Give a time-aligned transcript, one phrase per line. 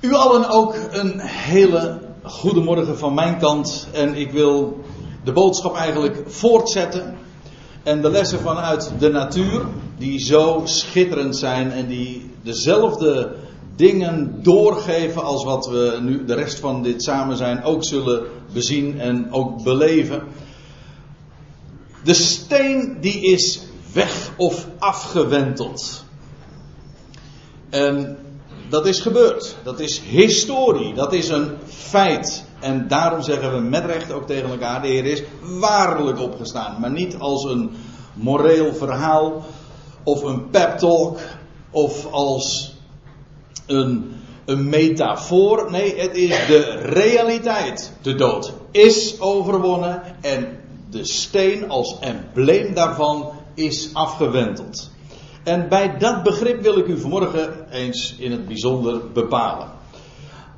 [0.00, 3.88] U allen ook een hele goede morgen van mijn kant.
[3.92, 4.80] En ik wil
[5.24, 7.18] de boodschap eigenlijk voortzetten.
[7.82, 9.66] En de lessen vanuit de natuur,
[9.98, 13.36] die zo schitterend zijn en die dezelfde
[13.76, 18.22] dingen doorgeven als wat we nu de rest van dit samen zijn ook zullen
[18.52, 20.22] bezien en ook beleven.
[22.04, 23.60] De steen die is
[23.92, 26.04] weg of afgewenteld.
[27.70, 28.18] En
[28.70, 29.56] dat is gebeurd.
[29.62, 30.94] Dat is historie.
[30.94, 32.44] Dat is een feit.
[32.60, 36.80] En daarom zeggen we met recht ook tegen elkaar: de Heer is waarlijk opgestaan.
[36.80, 37.70] Maar niet als een
[38.14, 39.44] moreel verhaal
[40.04, 41.18] of een pep talk
[41.70, 42.74] of als
[43.66, 44.12] een,
[44.44, 45.70] een metafoor.
[45.70, 47.92] Nee, het is de realiteit.
[48.02, 50.58] De dood is overwonnen en
[50.90, 54.89] de steen als embleem daarvan is afgewenteld.
[55.50, 59.68] En bij dat begrip wil ik u vanmorgen eens in het bijzonder bepalen.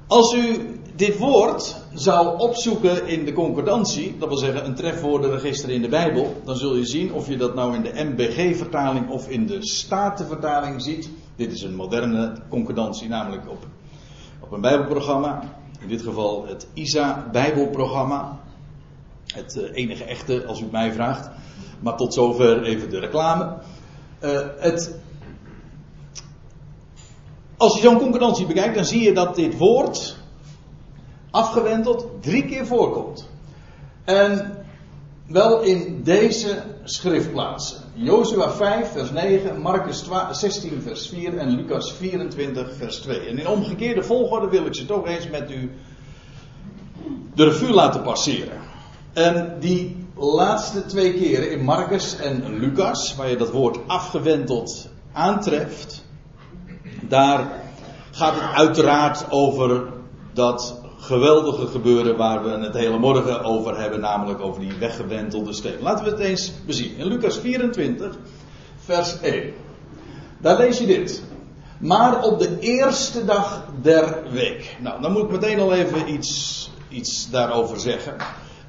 [0.07, 0.57] Als u
[0.97, 6.41] dit woord zou opzoeken in de concordantie, dat wil zeggen een trefwoordenregister in de Bijbel,
[6.45, 10.83] dan zul je zien of je dat nou in de MBG-vertaling of in de Statenvertaling
[10.83, 11.11] ziet.
[11.37, 13.67] Dit is een moderne concordantie, namelijk op,
[14.41, 15.43] op een Bijbelprogramma.
[15.81, 18.41] In dit geval het ISA-Bijbelprogramma.
[19.27, 21.31] Het eh, enige echte, als u het mij vraagt.
[21.81, 23.57] Maar tot zover even de reclame.
[24.25, 24.95] Uh, het,
[27.57, 30.17] als je zo'n concordantie bekijkt, dan zie je dat dit woord
[31.31, 33.29] afgewendeld drie keer voorkomt.
[34.05, 34.57] En
[35.27, 37.83] wel in deze schriftplaatsen.
[37.95, 43.21] Jozua 5 vers 9, Marcus 16 vers 4 en Lucas 24 vers 2.
[43.21, 45.71] En in omgekeerde volgorde wil ik ze toch eens met u
[47.35, 48.59] de revue laten passeren.
[49.13, 56.05] En die laatste twee keren in Marcus en Lucas, waar je dat woord afgewenteld aantreft,
[57.01, 57.61] daar
[58.11, 59.87] gaat het uiteraard over
[60.33, 65.81] dat geweldige gebeuren waar we het hele morgen over hebben, namelijk over die weggewentelde steen.
[65.81, 66.97] Laten we het eens bezien.
[66.97, 68.17] In Lucas 24,
[68.79, 69.53] vers 1.
[70.41, 71.23] Daar lees je dit.
[71.79, 74.77] Maar op de eerste dag der week.
[74.81, 78.17] Nou, dan moet ik meteen al even iets, iets daarover zeggen.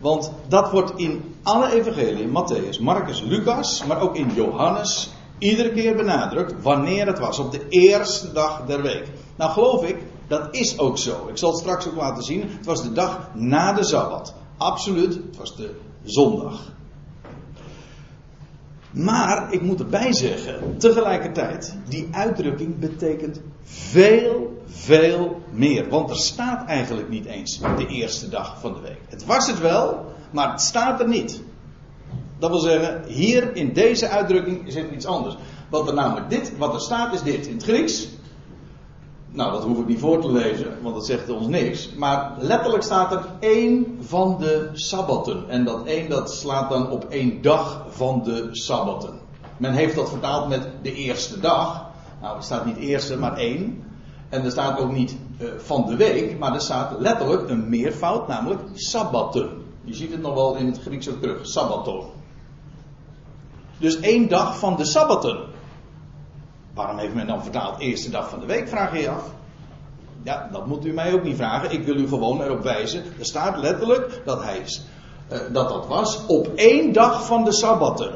[0.03, 5.95] Want dat wordt in alle evangeliën, Matthäus, Marcus, Lucas, maar ook in Johannes, iedere keer
[5.95, 7.39] benadrukt wanneer het was.
[7.39, 9.07] Op de eerste dag der week.
[9.35, 9.97] Nou geloof ik,
[10.27, 11.27] dat is ook zo.
[11.27, 12.41] Ik zal het straks ook laten zien.
[12.41, 14.33] Het was de dag na de Sabbat.
[14.57, 16.71] Absoluut, het was de zondag.
[18.93, 25.89] Maar ik moet erbij zeggen, tegelijkertijd, die uitdrukking betekent veel, veel meer.
[25.89, 28.99] Want er staat eigenlijk niet eens de eerste dag van de week.
[29.09, 31.41] Het was het wel, maar het staat er niet.
[32.39, 35.35] Dat wil zeggen, hier in deze uitdrukking zit iets anders.
[35.69, 37.47] Wat er namelijk dit, wat er staat is dit.
[37.47, 38.07] In het Grieks,
[39.33, 41.93] nou dat hoef ik niet voor te lezen, want dat zegt ons niks.
[41.93, 45.49] Maar letterlijk staat er één van de sabbatten.
[45.49, 49.19] En dat één dat slaat dan op één dag van de sabbatten.
[49.57, 51.85] Men heeft dat vertaald met de eerste dag.
[52.21, 53.83] Nou, er staat niet eerste, maar één.
[54.29, 58.27] En er staat ook niet uh, van de week, maar er staat letterlijk een meervoud,
[58.27, 59.49] namelijk sabbatten.
[59.83, 62.05] Je ziet het nog wel in het Grieks ook terug, sabbaton.
[63.77, 65.37] Dus één dag van de sabbatten.
[66.73, 69.33] Waarom heeft men dan vertaald eerste dag van de week, vraag je af.
[70.23, 71.71] Ja, dat moet u mij ook niet vragen.
[71.71, 73.03] Ik wil u gewoon erop wijzen.
[73.19, 78.13] Er staat letterlijk dat hij, uh, dat, dat was op één dag van de sabbatten.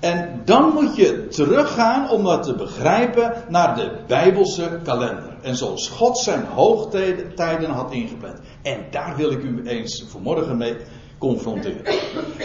[0.00, 5.36] En dan moet je teruggaan om dat te begrijpen naar de Bijbelse kalender.
[5.42, 8.38] En zoals God zijn hoogtijden had ingepland.
[8.62, 10.76] En daar wil ik u eens vanmorgen mee
[11.18, 11.82] confronteren.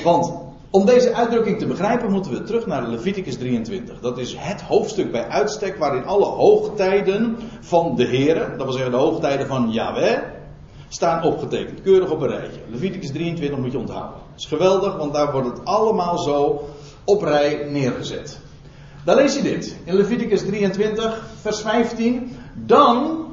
[0.04, 0.45] Want
[0.76, 4.00] om deze uitdrukking te begrijpen moeten we terug naar Leviticus 23.
[4.00, 8.92] Dat is het hoofdstuk bij uitstek waarin alle hoogtijden van de Here, dat wil zeggen
[8.92, 10.18] de hoogtijden van Yahweh,
[10.88, 11.82] staan opgetekend.
[11.82, 12.60] Keurig op een rijtje.
[12.70, 14.18] Leviticus 23 moet je onthouden.
[14.32, 16.64] Dat is geweldig, want daar wordt het allemaal zo
[17.04, 18.40] op rij neergezet.
[19.06, 19.76] Dan lees je dit.
[19.84, 22.38] In Leviticus 23, vers 15.
[22.54, 23.26] Dan,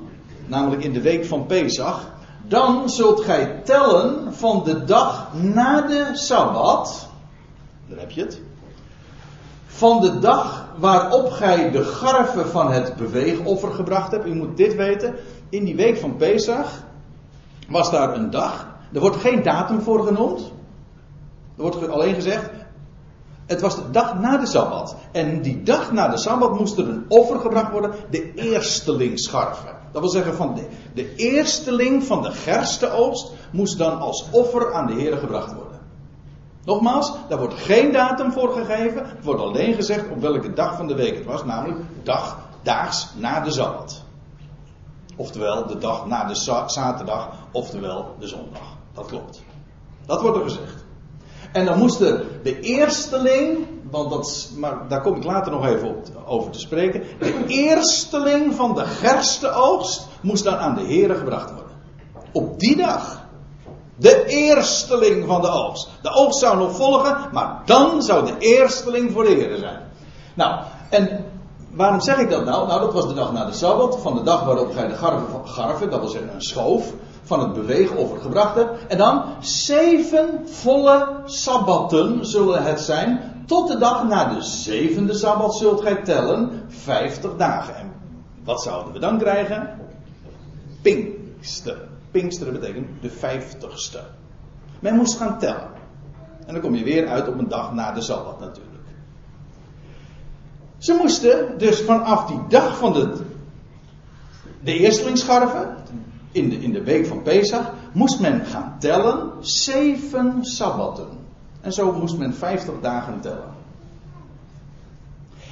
[0.46, 2.10] namelijk in de week van Pesach,
[2.48, 7.10] dan zult gij tellen van de dag na de Sabbat.
[7.92, 8.40] Daar heb je het.
[9.66, 14.26] Van de dag waarop gij de garven van het beweegoffer gebracht hebt.
[14.26, 15.14] U moet dit weten.
[15.48, 16.84] In die week van Pesach
[17.68, 18.66] was daar een dag.
[18.92, 20.40] Er wordt geen datum voor genoemd.
[21.56, 22.50] Er wordt alleen gezegd.
[23.46, 24.96] Het was de dag na de Sabbat.
[25.12, 27.90] En die dag na de Sabbat moest er een offer gebracht worden.
[28.10, 29.76] De eerstelingsscharven.
[29.92, 34.86] Dat wil zeggen, van de, de eersteling van de gerstenoogst moest dan als offer aan
[34.86, 35.61] de Heer gebracht worden.
[36.64, 39.08] Nogmaals, daar wordt geen datum voor gegeven.
[39.08, 43.08] Het wordt alleen gezegd op welke dag van de week het was, namelijk dag, daags
[43.16, 44.02] na de Sabbat.
[45.16, 46.34] Oftewel de dag na de
[46.66, 48.76] zaterdag, oftewel de zondag.
[48.94, 49.42] Dat klopt.
[50.06, 50.84] Dat wordt er gezegd.
[51.52, 56.06] En dan moest de eersteling, want dat, maar daar kom ik later nog even op,
[56.26, 57.02] over te spreken.
[57.18, 61.76] De eersteling van de gerstenoogst moest dan aan de Here gebracht worden.
[62.32, 63.21] Op die dag.
[64.02, 65.88] De eersteling van de oogst.
[66.02, 69.80] De oogst zou nog volgen, maar dan zou de eersteling voor de zijn.
[70.34, 70.60] Nou,
[70.90, 71.24] en
[71.70, 72.66] waarom zeg ik dat nou?
[72.66, 75.28] Nou, dat was de dag na de Sabbat, van de dag waarop gij de garven,
[75.44, 78.86] garven dat wil zeggen een schoof, van het beweegoffer gebracht hebt.
[78.88, 83.20] En dan zeven volle sabbatten zullen het zijn.
[83.46, 87.76] Tot de dag na de zevende sabbat zult gij tellen, vijftig dagen.
[87.76, 87.92] En
[88.44, 89.78] wat zouden we dan krijgen?
[90.82, 91.90] Pinkster.
[92.12, 94.00] Pinksteren betekent de vijftigste.
[94.80, 95.70] Men moest gaan tellen.
[96.46, 98.72] En dan kom je weer uit op een dag na de Sabbat natuurlijk.
[100.78, 103.16] Ze moesten dus vanaf die dag van de,
[104.60, 105.76] de eerstelingsscharven,
[106.32, 111.08] in de, in de week van Pesach, moest men gaan tellen zeven Sabbatten.
[111.60, 113.54] En zo moest men vijftig dagen tellen.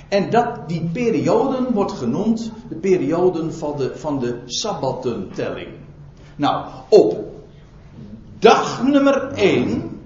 [0.09, 5.80] En dat, die perioden wordt genoemd de perioden van de, van de Sabbattentelling.
[6.37, 7.17] Nou, op
[8.39, 10.03] dag nummer 1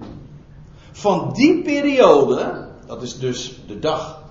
[0.91, 4.23] van die periode, dat is dus de dag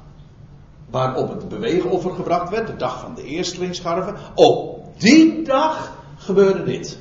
[0.90, 6.98] waarop het beweegoffer gebracht werd, de dag van de eerstelingsscharven, op die dag gebeurde dit.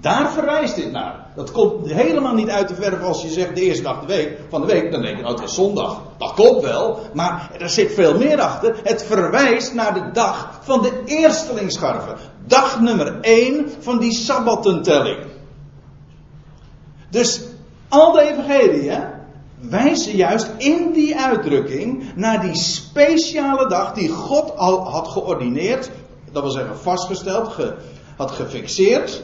[0.00, 1.26] Daar verwijst dit naar.
[1.34, 4.38] Dat komt helemaal niet uit de verf als je zegt de eerste dag de week,
[4.48, 4.92] van de week.
[4.92, 6.02] Dan denk je, oh het is zondag.
[6.18, 6.98] Dat klopt wel.
[7.12, 8.76] Maar er zit veel meer achter.
[8.82, 12.16] Het verwijst naar de dag van de eerstelingsscharven.
[12.46, 15.18] Dag nummer 1 van die sabbatentelling.
[17.10, 17.40] Dus
[17.88, 19.04] al de evangelieën
[19.60, 25.90] wijzen juist in die uitdrukking naar die speciale dag die God al had geordineerd.
[26.32, 27.56] Dat wil zeggen vastgesteld,
[28.16, 29.22] had gefixeerd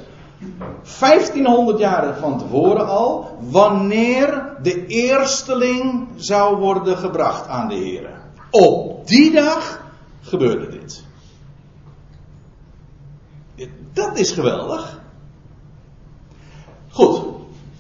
[0.98, 8.20] 1500 jaar van tevoren al, wanneer de eersteling zou worden gebracht aan de Heer.
[8.50, 9.82] Op die dag
[10.20, 11.04] gebeurde dit.
[13.92, 15.00] Dat is geweldig.
[16.90, 17.24] Goed,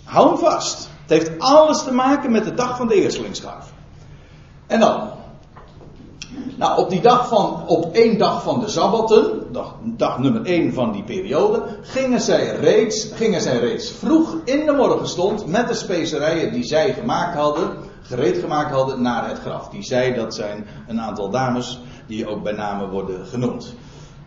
[0.04, 0.88] hou hem vast.
[1.00, 3.72] Het heeft alles te maken met de dag van de eerstelingsscharf.
[4.66, 5.10] En dan,
[6.56, 10.72] nou, op die dag van, op één dag van de Sabbatten, dag, dag nummer één
[10.72, 15.74] van die periode, gingen zij, reeds, gingen zij reeds vroeg in de morgenstond met de
[15.74, 19.68] specerijen die zij gemaakt hadden, gereed gemaakt hadden, naar het graf.
[19.68, 23.74] Die zij, dat zijn een aantal dames die ook bij name worden genoemd.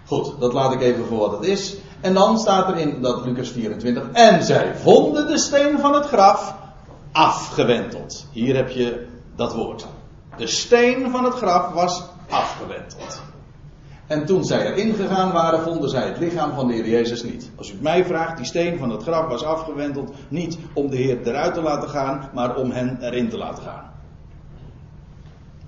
[0.06, 1.76] Goed, dat laat ik even voor wat het is.
[2.02, 6.06] En dan staat er in dat Lucas 24, en zij vonden de steen van het
[6.06, 6.56] graf
[7.12, 8.26] afgewenteld.
[8.32, 9.88] Hier heb je dat woord.
[10.40, 13.22] De steen van het graf was afgewenteld.
[14.08, 17.52] En toen zij erin gegaan waren, vonden zij het lichaam van de Heer Jezus niet.
[17.56, 20.96] Als u het mij vraagt, die steen van het graf was afgewenteld niet om de
[20.96, 23.92] Heer eruit te laten gaan, maar om hen erin te laten gaan.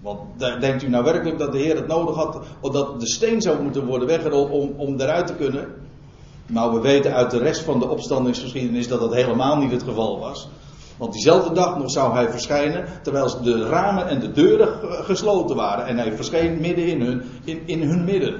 [0.01, 3.41] Want denkt u nou werkelijk dat de Heer het nodig had, of dat de steen
[3.41, 5.67] zou moeten worden weggerold om, om eruit te kunnen?
[6.45, 10.19] Nou, we weten uit de rest van de opstandingsgeschiedenis dat dat helemaal niet het geval
[10.19, 10.49] was.
[11.01, 14.69] Want diezelfde dag nog zou hij verschijnen, terwijl de ramen en de deuren
[15.05, 15.85] gesloten waren.
[15.85, 18.33] En hij verscheen midden in hun, in, in hun midden.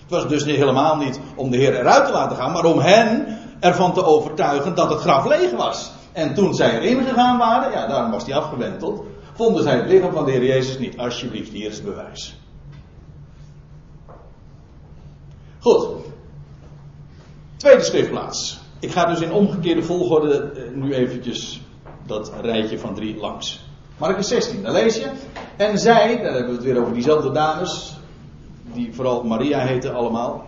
[0.00, 2.78] Het was dus niet, helemaal niet om de Heer eruit te laten gaan, maar om
[2.78, 5.92] hen ervan te overtuigen dat het graf leeg was.
[6.12, 9.04] En toen zij erin gegaan waren, ja, daarom was hij afgewenteld,
[9.34, 10.98] vonden zij het lichaam van de Heer Jezus niet.
[10.98, 12.40] Alsjeblieft, hier is het bewijs.
[15.58, 15.86] Goed.
[17.56, 18.58] Tweede schriftplaats.
[18.80, 21.62] Ik ga dus in omgekeerde volgorde eh, nu eventjes
[22.06, 23.64] dat rijtje van drie langs.
[23.96, 25.10] Marcus 16, daar lees je.
[25.56, 27.96] En zij, daar hebben we het weer over diezelfde dames,
[28.72, 30.44] die vooral Maria heten allemaal.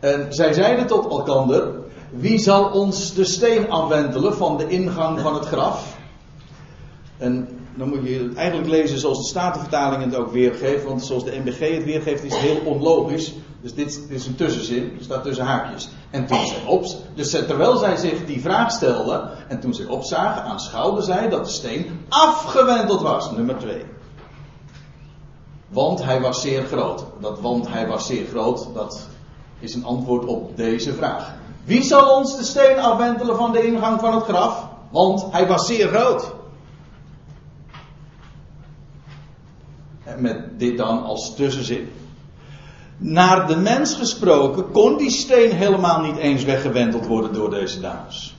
[0.00, 1.72] En zij zeiden tot elkander:
[2.10, 5.96] Wie zal ons de steen afwentelen van de ingang van het graf?
[7.16, 10.84] En dan moet je het eigenlijk lezen zoals de Statenvertaling het ook weergeeft.
[10.84, 13.34] Want zoals de MBG het weergeeft is het heel onlogisch.
[13.64, 15.88] Dus dit, is een tussenzin, er staat tussen haakjes.
[16.10, 20.42] En toen zij op, dus terwijl zij zich die vraag stelden, en toen zij opzagen,
[20.42, 23.30] aanschouwden zij dat de steen afgewenteld was.
[23.30, 23.84] Nummer 2.
[25.68, 27.04] Want hij was zeer groot.
[27.20, 29.08] Dat want hij was zeer groot, dat
[29.58, 31.34] is een antwoord op deze vraag.
[31.64, 34.68] Wie zal ons de steen afwentelen van de ingang van het graf?
[34.90, 36.32] Want hij was zeer groot.
[40.04, 41.92] En met dit dan als tussenzin.
[42.96, 48.34] Naar de mens gesproken kon die steen helemaal niet eens weggewenteld worden door deze dames.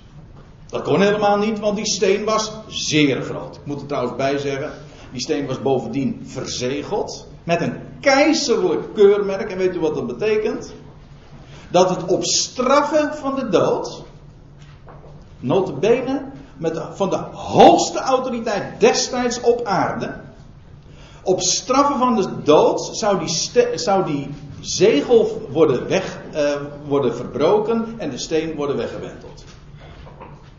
[0.67, 3.55] Dat kon helemaal niet, want die steen was zeer groot.
[3.55, 4.71] Ik moet er trouwens bij zeggen,
[5.11, 9.51] die steen was bovendien verzegeld met een keizerlijk keurmerk.
[9.51, 10.73] En weet u wat dat betekent?
[11.75, 14.03] dat het op straffen van de dood,
[15.39, 20.15] notabene met van de hoogste autoriteit destijds op aarde,
[21.23, 26.55] op straffen van de dood zou die, zou die zegel worden, weg, uh,
[26.87, 29.43] worden verbroken en de steen worden weggewenteld.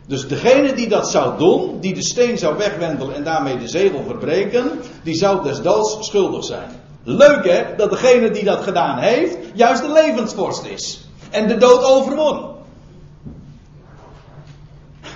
[0.07, 4.03] Dus degene die dat zou doen, die de steen zou wegwentelen en daarmee de zegel
[4.05, 4.71] verbreken,
[5.03, 6.69] die zou des doods schuldig zijn.
[7.03, 10.99] Leuk hè, dat degene die dat gedaan heeft, juist de levensvorst is.
[11.29, 12.55] En de dood overwon.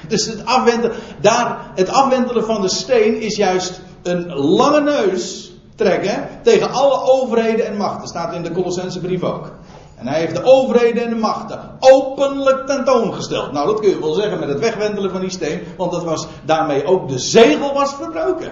[0.07, 5.50] Dus het afwentelen, daar, het afwentelen van de steen is juist een lange neus
[5.83, 8.07] trekken tegen alle overheden en machten.
[8.07, 9.51] Staat in de Colossense brief ook.
[9.95, 13.51] En hij heeft de overheden en de machten openlijk tentoongesteld.
[13.51, 16.27] Nou, dat kun je wel zeggen met het wegwendelen van die steen, want dat was
[16.45, 18.51] daarmee ook de zegel was verbroken.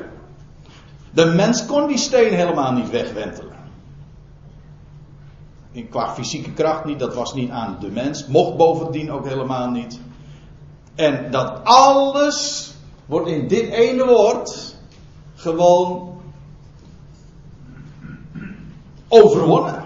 [1.11, 3.57] De mens kon die steen helemaal niet wegwentelen.
[5.71, 8.27] In, qua fysieke kracht niet, dat was niet aan de mens.
[8.27, 9.99] Mocht bovendien ook helemaal niet.
[10.95, 12.71] En dat alles
[13.05, 14.75] wordt in dit ene woord
[15.35, 16.18] gewoon
[19.09, 19.83] overwonnen.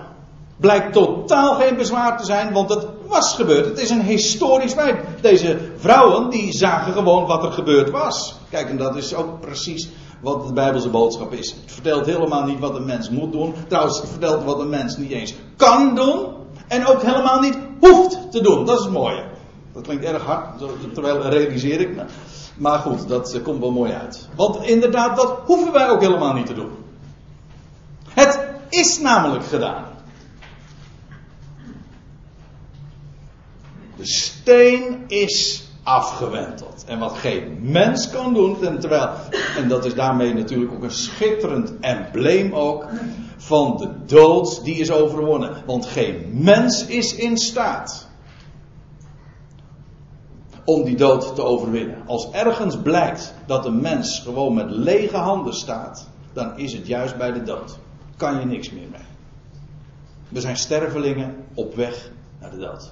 [0.57, 3.65] Blijkt totaal geen bezwaar te zijn, want het was gebeurd.
[3.65, 4.99] Het is een historisch feit.
[5.21, 8.35] Deze vrouwen die zagen gewoon wat er gebeurd was.
[8.49, 9.89] Kijk, en dat is ook precies
[10.21, 11.55] wat de Bijbelse boodschap is.
[11.61, 13.53] Het vertelt helemaal niet wat een mens moet doen.
[13.67, 16.25] Trouwens, het vertelt wat een mens niet eens kan doen.
[16.67, 18.65] En ook helemaal niet hoeft te doen.
[18.65, 19.23] Dat is het mooie.
[19.73, 20.63] Dat klinkt erg hard,
[20.93, 22.03] terwijl realiseer ik me.
[22.57, 24.27] Maar goed, dat komt wel mooi uit.
[24.35, 26.69] Want inderdaad, dat hoeven wij ook helemaal niet te doen.
[28.09, 28.39] Het
[28.73, 29.85] is namelijk gedaan.
[33.95, 36.83] De steen is afgewenteld.
[36.87, 39.09] En wat geen mens kan doen, en terwijl,
[39.57, 42.87] en dat is daarmee natuurlijk ook een schitterend embleem ook,
[43.37, 45.63] van de dood die is overwonnen.
[45.65, 48.07] Want geen mens is in staat
[50.65, 51.97] om die dood te overwinnen.
[52.05, 57.17] Als ergens blijkt dat een mens gewoon met lege handen staat, dan is het juist
[57.17, 57.77] bij de dood.
[58.17, 59.01] Kan je niks meer mee.
[60.29, 62.91] We zijn stervelingen op weg naar de dood.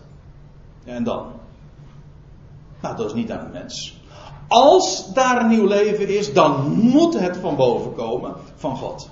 [0.83, 1.25] En dan?
[2.81, 3.99] Nou, dat is niet aan de mens.
[4.47, 9.09] Als daar een nieuw leven is, dan moet het van boven komen van God.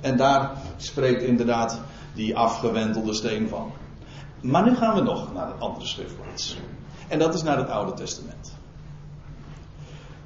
[0.00, 1.80] En daar spreekt inderdaad
[2.14, 3.70] die afgewentelde steen van.
[4.40, 6.58] Maar nu gaan we nog naar het andere schriftplaats.
[7.08, 8.52] En dat is naar het Oude Testament.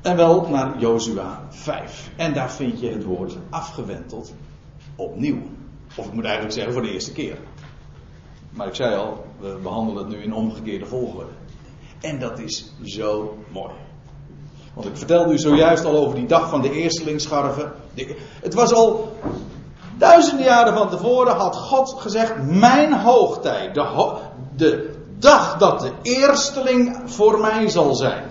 [0.03, 2.11] En wel naar Jozua 5.
[2.17, 4.33] En daar vind je het woord afgewenteld
[4.97, 5.38] opnieuw.
[5.97, 7.38] Of ik moet eigenlijk zeggen voor de eerste keer.
[8.50, 11.31] Maar ik zei al, we behandelen het nu in omgekeerde volgorde.
[12.00, 13.73] En dat is zo mooi.
[14.75, 17.73] Want ik vertelde u zojuist al over die dag van de eerstelingsscharven.
[18.40, 19.16] Het was al
[19.99, 24.19] duizenden jaren van tevoren had God gezegd: Mijn hoogtijd, de,
[24.57, 28.25] de dag dat de eersteling voor mij zal zijn,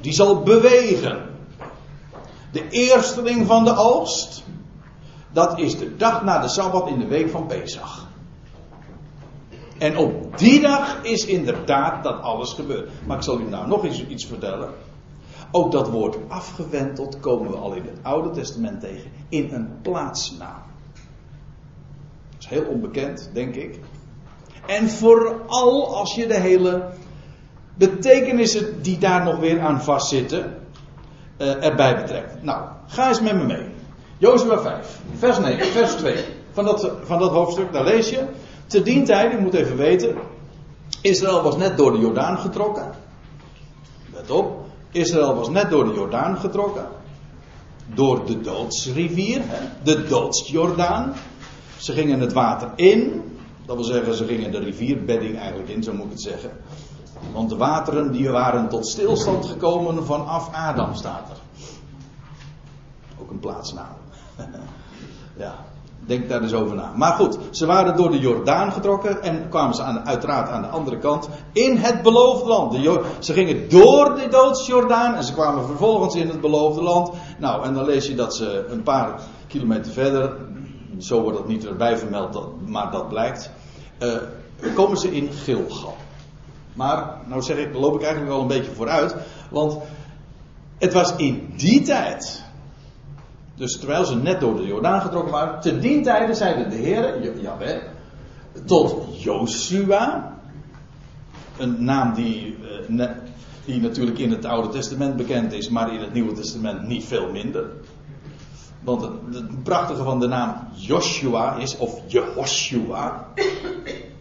[0.00, 1.34] die zal bewegen.
[2.52, 4.42] De eersteling van de oogst,
[5.36, 8.06] dat is de dag na de Sabbat in de week van Pesach.
[9.78, 12.90] En op die dag is inderdaad dat alles gebeurd.
[13.06, 14.70] Maar ik zal u nou nog iets vertellen.
[15.50, 20.62] Ook dat woord afgewenteld komen we al in het Oude Testament tegen in een plaatsnaam.
[22.30, 23.78] Dat is heel onbekend, denk ik.
[24.66, 26.88] En vooral als je de hele
[27.74, 30.54] betekenissen die daar nog weer aan vastzitten,
[31.38, 32.42] uh, erbij betrekt.
[32.42, 33.75] Nou, ga eens met me mee.
[34.18, 36.24] Jozua 5, vers 9, vers 2.
[36.52, 38.24] Van dat, van dat hoofdstuk, daar lees je.
[38.66, 40.16] Te dien tijd, u moet even weten.
[41.00, 42.90] Israël was net door de Jordaan getrokken.
[44.12, 44.64] Let op.
[44.90, 46.86] Israël was net door de Jordaan getrokken.
[47.94, 49.42] Door de doodsrivier,
[49.82, 51.14] de doodsjordaan.
[51.76, 53.22] Ze gingen het water in.
[53.66, 56.50] Dat wil zeggen, ze gingen de rivierbedding eigenlijk in, zo moet ik het zeggen.
[57.32, 61.36] Want de wateren die waren tot stilstand gekomen vanaf Adam, staat er.
[63.20, 63.96] Ook een plaatsnaam.
[65.36, 65.54] ja.
[66.06, 66.92] Denk daar eens over na.
[66.96, 70.68] Maar goed, ze waren door de Jordaan getrokken en kwamen ze aan, uiteraard aan de
[70.68, 72.74] andere kant in het beloofde land.
[73.18, 77.10] Ze gingen door de doodsjordaan en ze kwamen vervolgens in het beloofde land.
[77.38, 80.36] Nou, en dan lees je dat ze een paar kilometer verder,
[80.98, 83.50] zo wordt het niet erbij vermeld, maar dat blijkt,
[83.98, 84.14] uh,
[84.74, 85.96] komen ze in Gilgal.
[86.72, 89.16] Maar, nou zeg ik, loop ik eigenlijk wel een beetje vooruit,
[89.50, 89.78] want
[90.78, 92.44] het was in die tijd
[93.56, 97.40] dus terwijl ze net door de Jordaan getrokken waren, te dien tijde zeiden de Heer,
[97.40, 97.80] Jawel,
[98.64, 100.34] tot Joshua,
[101.56, 102.56] een naam die,
[102.88, 103.08] eh,
[103.64, 107.30] die natuurlijk in het Oude Testament bekend is, maar in het Nieuwe Testament niet veel
[107.30, 107.70] minder.
[108.80, 113.28] Want het, het prachtige van de naam Joshua is, of Jehoshua,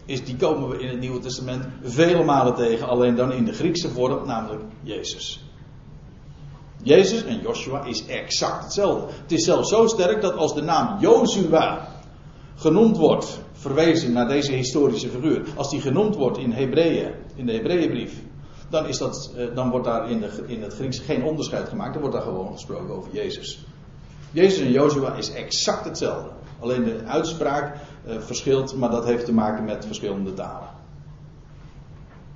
[0.06, 3.54] is, die komen we in het Nieuwe Testament vele malen tegen, alleen dan in de
[3.54, 5.45] Griekse vorm, namelijk Jezus.
[6.86, 9.14] Jezus en Joshua is exact hetzelfde.
[9.22, 11.88] Het is zelfs zo sterk dat als de naam Jozua
[12.56, 17.52] genoemd wordt, verwezen naar deze historische figuur, als die genoemd wordt in Hebreeën, in de
[17.52, 18.22] Hebreeënbrief,
[18.70, 21.94] dan, is dat, eh, dan wordt daar in, de, in het Grieks geen onderscheid gemaakt,
[21.94, 23.66] dan wordt daar gewoon gesproken over Jezus.
[24.32, 26.30] Jezus en Jozua is exact hetzelfde.
[26.60, 27.76] Alleen de uitspraak
[28.08, 30.70] uh, verschilt, maar dat heeft te maken met verschillende talen.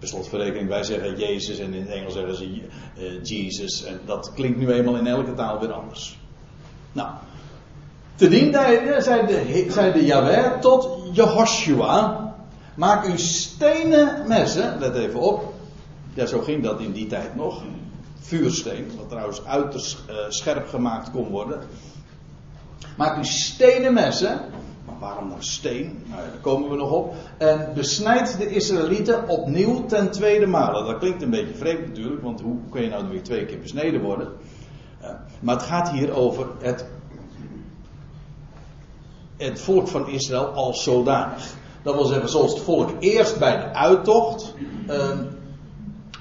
[0.07, 3.83] Slotverrekening, wij zeggen Jezus en in het Engels zeggen ze uh, Jesus.
[3.83, 6.19] En dat klinkt nu eenmaal in elke taal weer anders.
[6.91, 7.09] Nou,
[8.15, 12.27] te dien zei de, zei de Yahweh tot Jehoshua.
[12.75, 15.53] Maak uw stenen messen, let even op.
[16.13, 17.63] Ja, zo ging dat in die tijd nog.
[18.19, 21.59] Vuursteen, wat trouwens uiterst uh, scherp gemaakt kon worden.
[22.97, 24.39] Maak uw stenen messen.
[24.99, 26.03] Waarom nou steen?
[26.05, 27.13] Nou, daar komen we nog op.
[27.37, 30.85] En besnijd de Israëlieten opnieuw ten tweede male.
[30.85, 34.01] Dat klinkt een beetje vreemd natuurlijk, want hoe kun je nou weer twee keer besneden
[34.01, 34.27] worden?
[35.01, 36.85] Uh, maar het gaat hier over het,
[39.37, 41.53] het volk van Israël als zodanig.
[41.83, 44.53] Dat wil zeggen, zoals het volk eerst bij de uittocht.
[44.87, 45.19] Uh,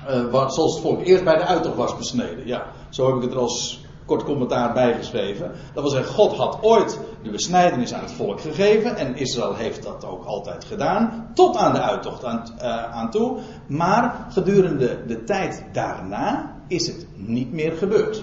[0.09, 2.47] uh, zoals het volk eerst bij de uittocht was besneden.
[2.47, 5.53] Ja, zo heb ik het er als kort commentaar bijgeschreven.
[5.73, 8.97] Dat wil zeggen, God had ooit de besnijdenis aan het volk gegeven.
[8.97, 11.31] En Israël heeft dat ook altijd gedaan.
[11.35, 13.39] Tot aan de uittocht aan, uh, aan toe.
[13.67, 18.23] Maar gedurende de tijd daarna is het niet meer gebeurd.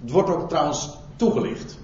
[0.00, 1.78] Het wordt ook trouwens toegelicht.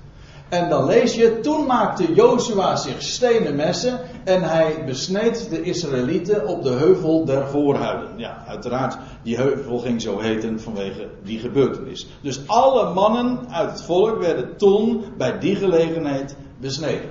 [0.48, 6.46] En dan lees je, toen maakte Jozua zich stenen messen en hij besneed de Israëlieten
[6.46, 8.18] op de heuvel der voorhuiden.
[8.18, 12.06] Ja, uiteraard, die heuvel ging zo heten vanwege die gebeurtenis.
[12.20, 17.10] Dus alle mannen uit het volk werden toen bij die gelegenheid besneden.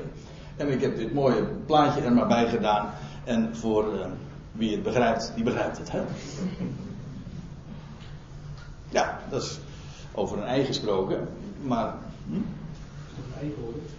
[0.58, 2.90] En ik heb dit mooie plaatje er maar bij gedaan.
[3.24, 4.06] En voor uh,
[4.52, 5.92] wie het begrijpt, die begrijpt het.
[5.92, 6.02] Hè?
[8.90, 9.60] Ja, dat is
[10.12, 11.28] over een ei gesproken.
[11.62, 11.94] Maar.
[12.30, 12.40] Hm?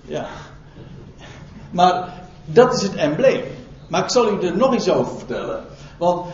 [0.04, 0.26] Ja.
[1.70, 3.42] Maar dat is het embleem.
[3.88, 5.64] Maar ik zal u er nog iets over vertellen.
[5.98, 6.26] Want,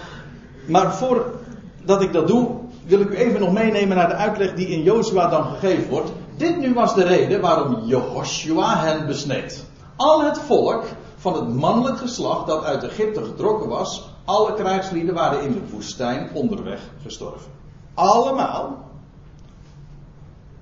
[0.67, 2.49] maar voordat ik dat doe,
[2.87, 6.11] wil ik u even nog meenemen naar de uitleg die in Jozua dan gegeven wordt.
[6.37, 9.65] Dit nu was de reden waarom Jehoshua hen besneed.
[9.97, 10.85] Al het volk
[11.17, 16.31] van het mannelijk geslacht dat uit Egypte getrokken was, alle krijgslieden waren in de woestijn
[16.33, 17.51] onderweg gestorven.
[17.95, 18.85] Allemaal.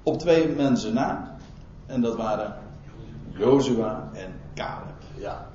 [0.03, 1.37] Op twee mensen na.
[1.87, 2.57] En dat waren
[3.37, 4.93] Jozua en Caleb.
[5.14, 5.46] Ja.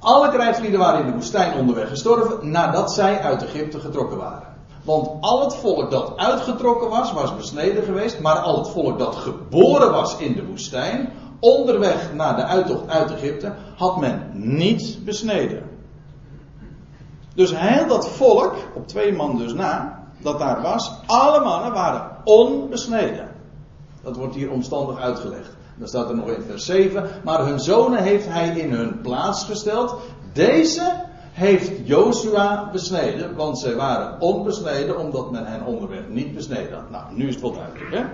[0.00, 4.56] Alle krijgslieden waren in de woestijn onderweg gestorven nadat zij uit Egypte getrokken waren.
[4.82, 8.20] Want al het volk dat uitgetrokken was, was besneden geweest.
[8.20, 13.12] Maar al het volk dat geboren was in de woestijn, onderweg naar de uittocht uit
[13.12, 15.62] Egypte, had men niet besneden.
[17.34, 22.16] Dus heel dat volk, op twee man dus na, dat daar was, alle mannen waren
[22.24, 23.28] onbesneden.
[24.02, 25.56] Dat wordt hier omstandig uitgelegd.
[25.78, 27.04] Dan staat er nog in vers 7.
[27.24, 29.96] Maar hun zonen heeft hij in hun plaats gesteld.
[30.32, 30.92] Deze
[31.32, 33.36] heeft Jozua besneden.
[33.36, 36.90] Want zij waren onbesneden omdat men hen onderweg niet besneden had.
[36.90, 38.04] Nou, nu is het wel duidelijk hè.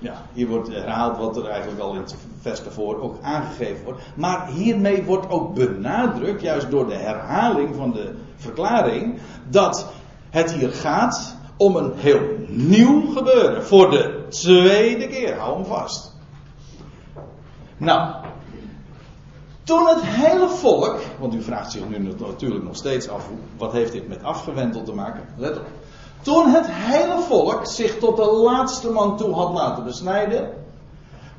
[0.00, 4.00] Ja, hier wordt herhaald wat er eigenlijk al in het vers daarvoor ook aangegeven wordt.
[4.14, 9.86] Maar hiermee wordt ook benadrukt, juist door de herhaling van de verklaring, dat
[10.30, 13.64] het hier gaat om een heel nieuw gebeuren.
[13.64, 15.36] Voor de tweede keer.
[15.36, 16.16] Hou hem vast.
[17.78, 18.14] Nou.
[19.62, 20.98] Toen het hele volk.
[21.18, 23.28] Want u vraagt zich nu natuurlijk nog steeds af.
[23.56, 25.24] Wat heeft dit met afgewendeld te maken?
[25.36, 25.66] Let op.
[26.22, 30.50] Toen het hele volk zich tot de laatste man toe had laten besnijden.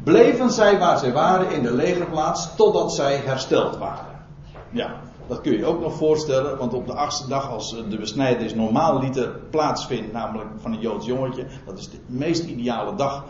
[0.04, 2.56] Bleven zij waar zij waren in de legerplaats.
[2.56, 4.26] Totdat zij hersteld waren.
[4.72, 4.96] Ja.
[5.30, 9.00] Dat kun je ook nog voorstellen, want op de achtste dag, als de besnijdenis normaal
[9.00, 13.26] liter plaatsvindt, namelijk van een Joods jongetje, dat is de meest ideale dag,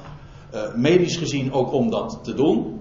[0.53, 2.78] uh, medisch gezien ook om dat te doen.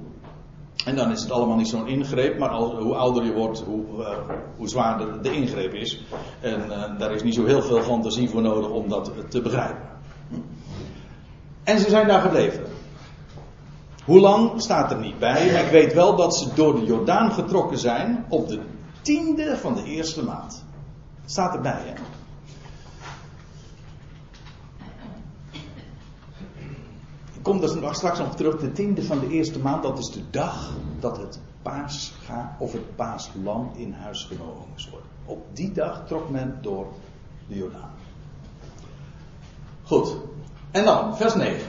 [0.89, 3.85] En dan is het allemaal niet zo'n ingreep, maar al, hoe ouder je wordt, hoe,
[3.99, 4.09] uh,
[4.57, 6.05] hoe zwaarder de ingreep is.
[6.41, 9.89] En uh, daar is niet zo heel veel fantasie voor nodig om dat te begrijpen.
[11.65, 12.65] En ze zijn daar gebleven.
[14.05, 17.79] Hoe lang staat er niet bij, ik weet wel dat ze door de Jordaan getrokken
[17.79, 18.61] zijn op de
[19.03, 20.65] tiende van de eerste maand.
[21.25, 21.95] Staat erbij, hè?
[27.49, 28.59] Kom er straks nog terug.
[28.59, 32.97] De tiende van de eerste maand, dat is de dag dat het paasga of het
[32.97, 35.09] paaslam in huis genomen moest worden.
[35.25, 36.87] Op die dag trok men door
[37.49, 37.91] de Jordaan.
[39.83, 40.17] Goed.
[40.71, 41.61] En dan, vers 9.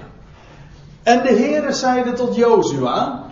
[1.04, 3.24] En de Heere zeide tot Jozua: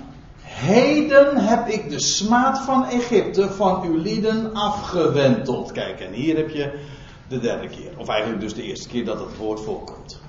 [0.42, 5.72] Heden heb ik de smaad van Egypte van uw lieden afgewenteld.
[5.72, 6.80] Kijk, en hier heb je
[7.28, 7.92] de derde keer.
[7.98, 10.26] Of eigenlijk dus de eerste keer dat het woord voorkomt.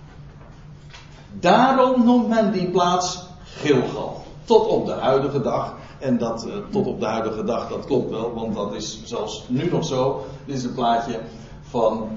[1.32, 4.22] Daarom noemt men die plaats Gilgal.
[4.44, 5.74] Tot op de huidige dag.
[5.98, 9.44] En dat uh, tot op de huidige dag, dat klopt wel, want dat is zelfs
[9.48, 10.24] nu nog zo.
[10.44, 11.20] Dit is een plaatje
[11.60, 12.08] van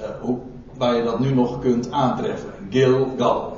[0.00, 0.38] uh, hoe,
[0.76, 2.52] waar je dat nu nog kunt aantreffen.
[2.70, 3.56] Gilgal.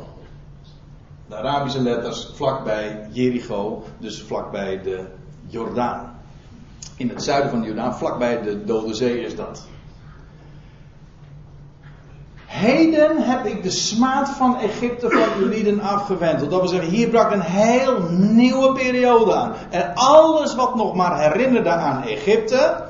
[1.29, 5.05] De Arabische letters vlakbij Jericho, dus vlakbij de
[5.47, 6.15] Jordaan.
[6.97, 9.67] In het zuiden van de Jordaan, vlakbij de Dode Zee is dat.
[12.57, 16.41] Heden heb ik de smaad van Egypte van uw lieden afgewend.
[16.41, 19.53] Dat wil zeggen, hier brak een heel nieuwe periode aan.
[19.71, 22.85] En alles wat nog maar herinnerde aan Egypte.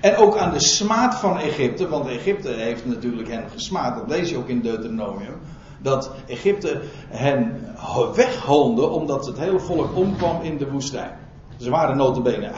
[0.00, 1.88] En ook aan de smaad van Egypte.
[1.88, 3.96] Want Egypte heeft natuurlijk hen gesmaad.
[3.96, 5.36] Dat lees je ook in Deuteronomium.
[5.82, 7.66] Dat Egypte hen
[8.14, 11.18] weghoonde omdat het hele volk omkwam in de woestijn.
[11.56, 12.52] Ze waren notabene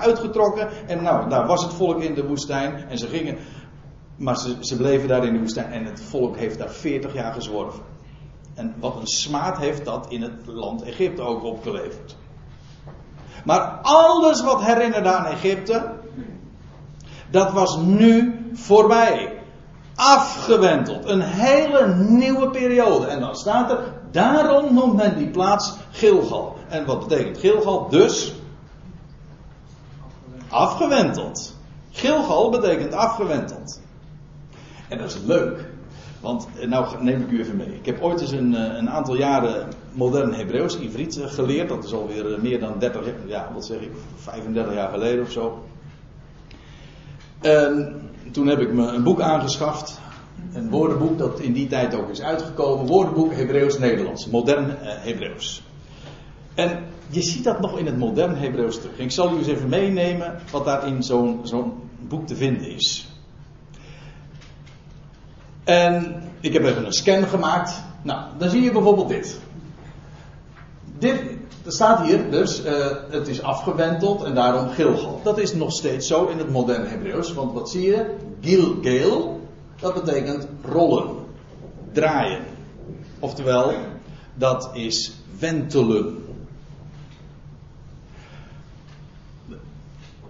[0.00, 0.68] uitgetrokken.
[0.86, 2.84] En nou, daar was het volk in de woestijn.
[2.88, 3.36] En ze gingen
[4.16, 7.82] maar ze, bleven daar in de woestijn en het volk heeft daar 40 jaar gezworven.
[8.54, 12.16] En wat een smaad heeft dat in het land Egypte ook opgeleverd.
[13.44, 15.92] Maar alles wat herinnerde aan Egypte,
[17.30, 19.42] dat was nu voorbij.
[19.94, 21.08] Afgewenteld.
[21.08, 23.06] Een hele nieuwe periode.
[23.06, 23.78] En dan staat er,
[24.10, 26.56] daarom noemt men die plaats Gilgal.
[26.68, 27.88] En wat betekent Gilgal?
[27.88, 28.34] Dus
[30.48, 31.54] afgewenteld.
[31.90, 33.80] Gilgal betekent afgewenteld.
[34.98, 35.64] Dat is leuk.
[36.24, 37.74] Want, eh, nou neem ik u even mee.
[37.74, 41.68] Ik heb ooit eens een, eh, een aantal jaren modern Hebreeuws, Ivriet, eh, geleerd.
[41.68, 45.64] Dat is alweer meer dan 30, ja, wat zeg ik, 35 jaar geleden of zo.
[47.40, 50.00] En toen heb ik me een boek aangeschaft.
[50.52, 52.86] Een woordenboek dat in die tijd ook is uitgekomen.
[52.86, 54.26] Woordenboek Hebreeuws-Nederlands.
[54.26, 55.62] Modern Hebreeuws.
[56.54, 58.98] En je ziet dat nog in het modern Hebreeuws terug.
[58.98, 61.72] Ik zal u eens even meenemen wat daar in zo'n zo'n
[62.08, 63.13] boek te vinden is.
[65.64, 67.82] En ik heb even een scan gemaakt.
[68.02, 69.40] Nou, dan zie je bijvoorbeeld dit.
[70.98, 71.22] Dit,
[71.64, 75.20] er staat hier dus, uh, het is afgewenteld en daarom Gilgal.
[75.22, 78.14] Dat is nog steeds zo in het moderne Hebreeuws, want wat zie je?
[78.40, 79.40] Gilgeel,
[79.80, 81.16] dat betekent rollen,
[81.92, 82.42] draaien.
[83.18, 83.72] Oftewel,
[84.34, 86.24] dat is wentelen.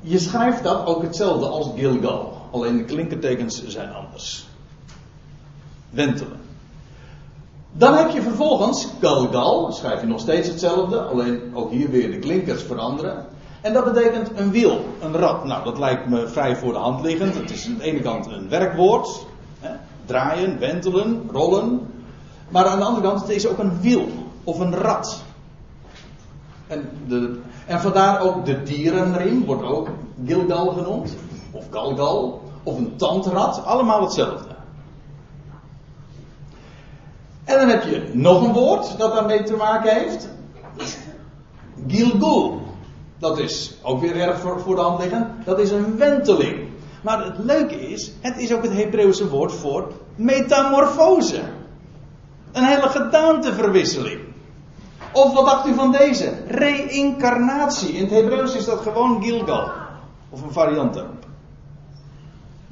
[0.00, 4.46] Je schrijft dat ook hetzelfde als Gilgal, alleen de klinkertekens zijn anders
[5.94, 6.42] wentelen.
[7.72, 12.18] Dan heb je vervolgens Galgal, schrijf je nog steeds hetzelfde, alleen ook hier weer de
[12.18, 13.26] klinkers veranderen.
[13.60, 15.44] En dat betekent een wiel, een rad.
[15.44, 17.34] Nou, dat lijkt me vrij voor de hand liggend.
[17.34, 19.26] Het is aan de ene kant een werkwoord,
[19.60, 19.70] hè,
[20.04, 21.80] draaien, wentelen, rollen.
[22.48, 24.08] Maar aan de andere kant, het is ook een wiel
[24.44, 25.22] of een rad.
[26.66, 29.88] En, de, en vandaar ook de dierenriem, wordt ook
[30.26, 31.16] Gilgal genoemd,
[31.50, 34.53] of Galgal, of een tandrad, allemaal hetzelfde.
[37.54, 40.28] En dan heb je nog een woord dat daarmee te maken heeft.
[41.86, 42.62] Gilgul.
[43.18, 45.34] Dat is ook weer erg voor, de hand liggen.
[45.44, 46.68] Dat is een wenteling.
[47.02, 51.42] Maar het leuke is, het is ook het Hebreeuwse woord voor metamorfose.
[52.52, 54.20] Een hele gedaanteverwisseling.
[55.12, 56.32] Of wat dacht u van deze?
[56.46, 57.92] Reïncarnatie.
[57.92, 59.70] In het Hebreeuws is dat gewoon Gilgal.
[60.30, 61.26] Of een variant daarop.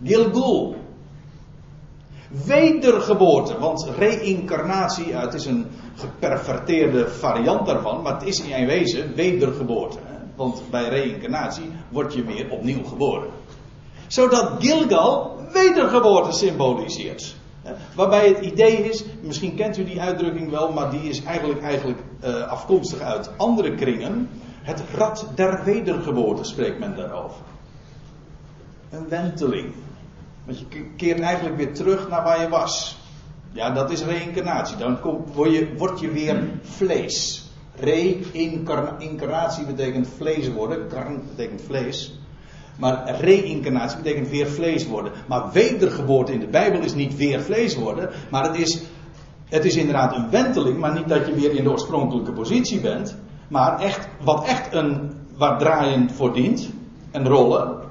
[0.05, 0.77] Gilgul.
[2.33, 9.99] Wedergeboorte, want reïncarnatie, het is een geperverteerde variant daarvan, maar het is in wezen wedergeboorte.
[10.37, 13.29] Want bij reïncarnatie word je weer opnieuw geboren.
[14.07, 17.35] Zodat Gilgal wedergeboorte symboliseert.
[17.95, 22.01] Waarbij het idee is, misschien kent u die uitdrukking wel, maar die is eigenlijk, eigenlijk
[22.25, 24.29] uh, afkomstig uit andere kringen.
[24.63, 27.37] Het rad der wedergeboorte spreekt men daarover.
[28.91, 29.73] Een wenteling.
[30.45, 32.97] Want je keert eigenlijk weer terug naar waar je was.
[33.53, 34.77] Ja, dat is reïncarnatie.
[34.77, 34.99] Dan
[35.35, 37.47] word, je, word je weer vlees.
[37.77, 40.89] Reïncarnatie betekent vlees worden.
[40.89, 42.21] Karn betekent vlees.
[42.79, 45.13] Maar reïncarnatie betekent weer vlees worden.
[45.29, 48.11] Maar wedergeboorte in de Bijbel is niet weer vlees worden.
[48.31, 48.83] Maar het is,
[49.49, 50.79] het is inderdaad een wenteling.
[50.79, 53.17] Maar niet dat je weer in de oorspronkelijke positie bent.
[53.49, 56.71] Maar echt, wat echt een, waar draaien voor dient.
[57.11, 57.91] En rollen.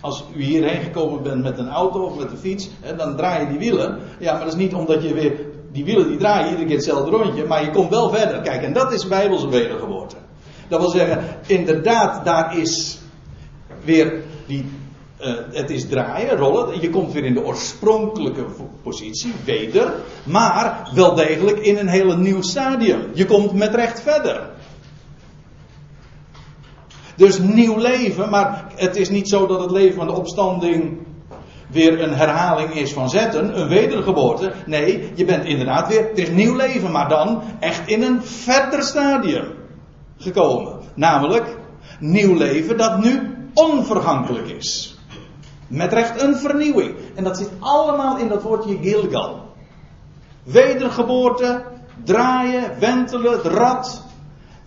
[0.00, 3.44] Als u hierheen gekomen bent met een auto of met een fiets, hè, dan draai
[3.44, 3.98] je die wielen.
[4.18, 5.32] Ja, maar dat is niet omdat je weer.
[5.72, 8.40] Die wielen die draaien iedere keer hetzelfde rondje, maar je komt wel verder.
[8.40, 10.16] Kijk, en dat is bijbelse wedergeboorte.
[10.68, 12.98] Dat wil zeggen, inderdaad, daar is
[13.84, 14.64] weer die.
[15.20, 16.80] Uh, het is draaien, rollen.
[16.80, 18.44] Je komt weer in de oorspronkelijke
[18.82, 19.92] positie, weder.
[20.24, 23.00] Maar wel degelijk in een hele nieuw stadium.
[23.14, 24.50] Je komt met recht verder.
[27.18, 31.06] Dus nieuw leven, maar het is niet zo dat het leven van de opstanding
[31.68, 34.52] weer een herhaling is van zetten, een wedergeboorte.
[34.66, 38.82] Nee, je bent inderdaad weer, het is nieuw leven, maar dan echt in een verder
[38.82, 39.44] stadium
[40.16, 40.78] gekomen.
[40.94, 41.56] Namelijk,
[42.00, 44.98] nieuw leven dat nu onvergankelijk is.
[45.66, 46.94] Met recht een vernieuwing.
[47.14, 49.40] En dat zit allemaal in dat woordje Gilgal.
[50.42, 51.64] Wedergeboorte,
[52.04, 54.06] draaien, wentelen, het rad.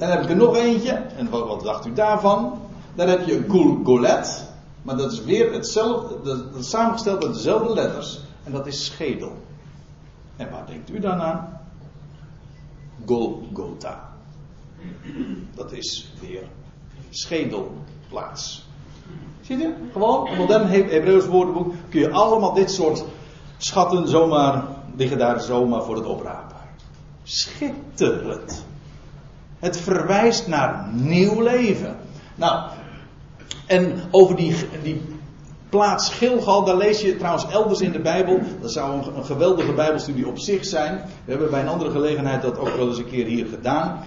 [0.02, 0.92] Dan heb ik er nog eentje.
[0.92, 2.60] En wat, dacht u daarvan?
[2.96, 4.50] Dan heb je Gulgolet.
[4.82, 8.20] Maar dat is weer hetzelfde, dat samengesteld uit dezelfde letters.
[8.44, 9.32] En dat is schedel.
[10.36, 11.60] En waar denkt u dan aan?
[13.06, 14.10] Golgotha.
[15.56, 16.44] Dat is weer
[17.10, 18.66] schedelplaats.
[19.42, 19.74] Zie je?
[19.92, 23.04] Gewoon, een modern Hebreeuws woordenboek kun je allemaal dit soort
[23.58, 24.64] schatten zomaar,
[24.96, 26.58] liggen daar zomaar voor het oprapen.
[27.24, 28.70] Schitterend.
[29.62, 31.96] Het verwijst naar nieuw leven.
[32.36, 32.70] Nou,
[33.68, 35.02] en over die, die
[35.70, 38.40] plaats Gilgal, daar lees je trouwens elders in de Bijbel.
[38.62, 41.02] Dat zou een, een, geweldige Bijbelstudie op zich zijn.
[41.26, 44.00] We hebben bij een andere gelegenheid dat ook wel eens een keer hier gedaan.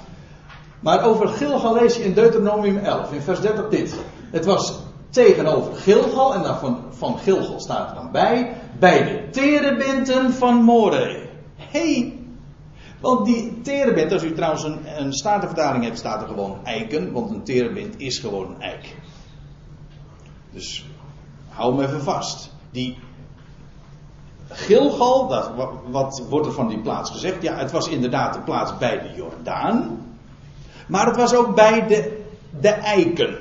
[0.81, 3.95] Maar over Gilgal lees je in Deuteronomium 11, in vers 30 dit.
[4.31, 4.79] Het was
[5.11, 11.29] tegenover Gilgal, en daarvan van Gilgal staat er dan bij, bij de terebinten van More.
[11.57, 12.24] Hey,
[13.05, 17.43] want die terebint, als u trouwens een, een hebt, staat er gewoon eiken, want een
[17.43, 18.97] terebint is gewoon een eik.
[20.51, 20.85] Dus
[21.49, 22.53] hou hem even vast.
[22.71, 22.99] Die
[24.49, 27.43] Gilgal, dat, wat, wat, wordt er van die plaats gezegd?
[27.43, 29.99] Ja, het was inderdaad de plaats bij de Jordaan.
[30.87, 32.23] Maar het was ook bij de,
[32.61, 33.37] de eiken.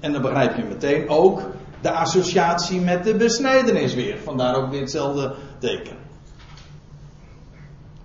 [0.00, 1.42] En dan begrijp je meteen ook
[1.80, 4.18] de associatie met de besnijdenis weer.
[4.18, 6.05] Vandaar ook weer hetzelfde teken.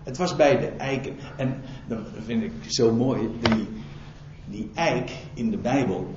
[0.04, 1.18] Het was bij de eiken.
[1.38, 3.68] En dan vind ik zo mooi, die,
[4.46, 6.08] die eik in de Bijbel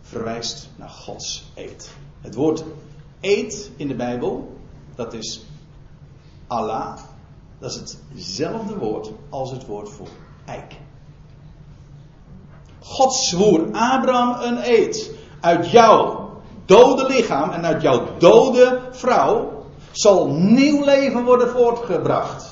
[0.00, 1.94] verwijst naar Gods eed.
[2.20, 2.64] Het woord
[3.20, 4.56] eed in de Bijbel,
[4.94, 5.44] dat is
[6.46, 6.98] Allah.
[7.58, 10.08] Dat is hetzelfde woord als het woord voor
[10.44, 10.76] eik.
[12.78, 15.10] God zwoer Abraham een eed.
[15.40, 16.30] Uit jouw
[16.64, 22.47] dode lichaam en uit jouw dode vrouw zal nieuw leven worden voortgebracht.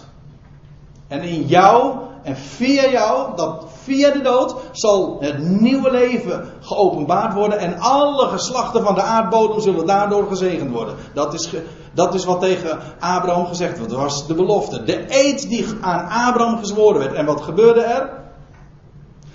[1.08, 7.34] En in jou en via jou, dat via de dood, zal het nieuwe leven geopenbaard
[7.34, 7.58] worden.
[7.58, 10.94] En alle geslachten van de aardbodem zullen daardoor gezegend worden.
[11.14, 11.50] Dat is,
[11.94, 13.92] dat is wat tegen Abraham gezegd wordt.
[13.92, 14.82] Dat was de belofte.
[14.82, 17.12] De eed die aan Abraham gezworen werd.
[17.12, 18.24] En wat gebeurde er?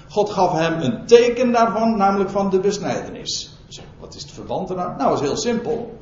[0.09, 3.55] God gaf hem een teken daarvan, namelijk van de besnijdenis.
[3.99, 4.97] Wat is het verband eraan?
[4.97, 5.99] Nou, dat is heel simpel.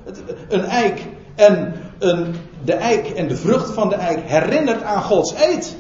[0.49, 1.08] een eik
[1.39, 5.75] en een, de eik en de vrucht van de eik herinnert aan Gods eed.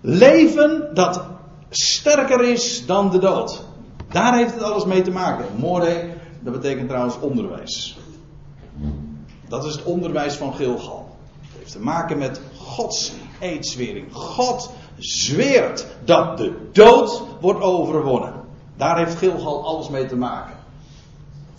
[0.00, 1.24] Leven dat
[1.70, 3.64] sterker is dan de dood.
[4.08, 5.46] Daar heeft het alles mee te maken.
[5.56, 7.98] More, dat betekent trouwens onderwijs.
[9.48, 11.16] Dat is het onderwijs van Gilgal.
[11.40, 14.12] Het heeft te maken met Gods eedswering.
[14.12, 18.41] God zweert dat de dood wordt overwonnen.
[18.82, 20.54] Daar heeft Gilgal alles mee te maken.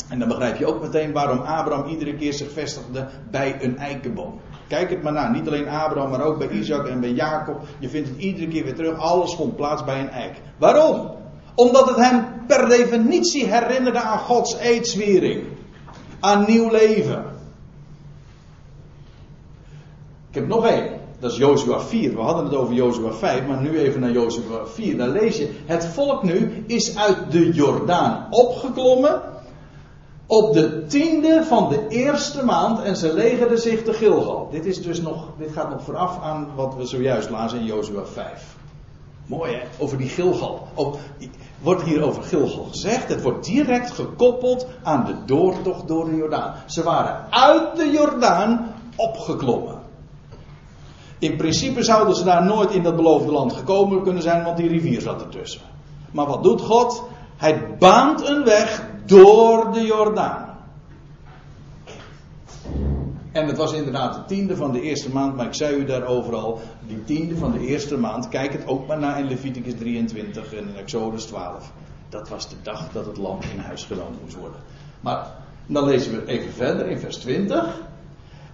[0.09, 4.39] En dan begrijp je ook meteen waarom Abraham iedere keer zich vestigde bij een eikenboom.
[4.67, 5.29] Kijk het maar na.
[5.31, 7.61] Niet alleen Abraham, maar ook bij Isaac en bij Jacob.
[7.79, 8.97] Je vindt het iedere keer weer terug.
[8.97, 10.41] Alles vond plaats bij een eik.
[10.57, 11.11] Waarom?
[11.55, 15.43] Omdat het hem per definitie herinnerde aan Gods eedswering.
[16.19, 17.25] Aan nieuw leven.
[20.29, 21.02] Ik heb nog één.
[21.23, 22.15] Dat is Jozua 4.
[22.15, 24.97] We hadden het over Jozua 5, maar nu even naar Jozua 4.
[24.97, 29.21] Daar lees je, het volk nu is uit de Jordaan opgeklommen
[30.27, 34.47] op de tiende van de eerste maand en ze legerden zich te Gilgal.
[34.51, 38.05] Dit, is dus nog, dit gaat nog vooraf aan wat we zojuist lazen in Jozua
[38.05, 38.55] 5.
[39.25, 40.67] Mooi hè, over die Gilgal.
[40.75, 40.95] Ook,
[41.61, 43.07] wordt hier over Gilgal gezegd.
[43.07, 46.53] Het wordt direct gekoppeld aan de doortocht door de Jordaan.
[46.65, 49.82] Ze waren uit de Jordaan opgeklommen.
[51.23, 54.67] In principe zouden ze daar nooit in dat beloofde land gekomen kunnen zijn, want die
[54.67, 55.61] rivier zat ertussen.
[56.11, 57.03] Maar wat doet God?
[57.37, 60.57] Hij baant een weg door de Jordaan.
[63.31, 66.05] En het was inderdaad de tiende van de eerste maand, maar ik zei u daar
[66.05, 70.53] overal, die tiende van de eerste maand, kijk het ook maar na in Leviticus 23
[70.53, 71.71] en Exodus 12.
[72.09, 74.59] Dat was de dag dat het land in huis genomen moest worden.
[74.99, 75.27] Maar
[75.65, 77.81] dan lezen we even verder in vers 20.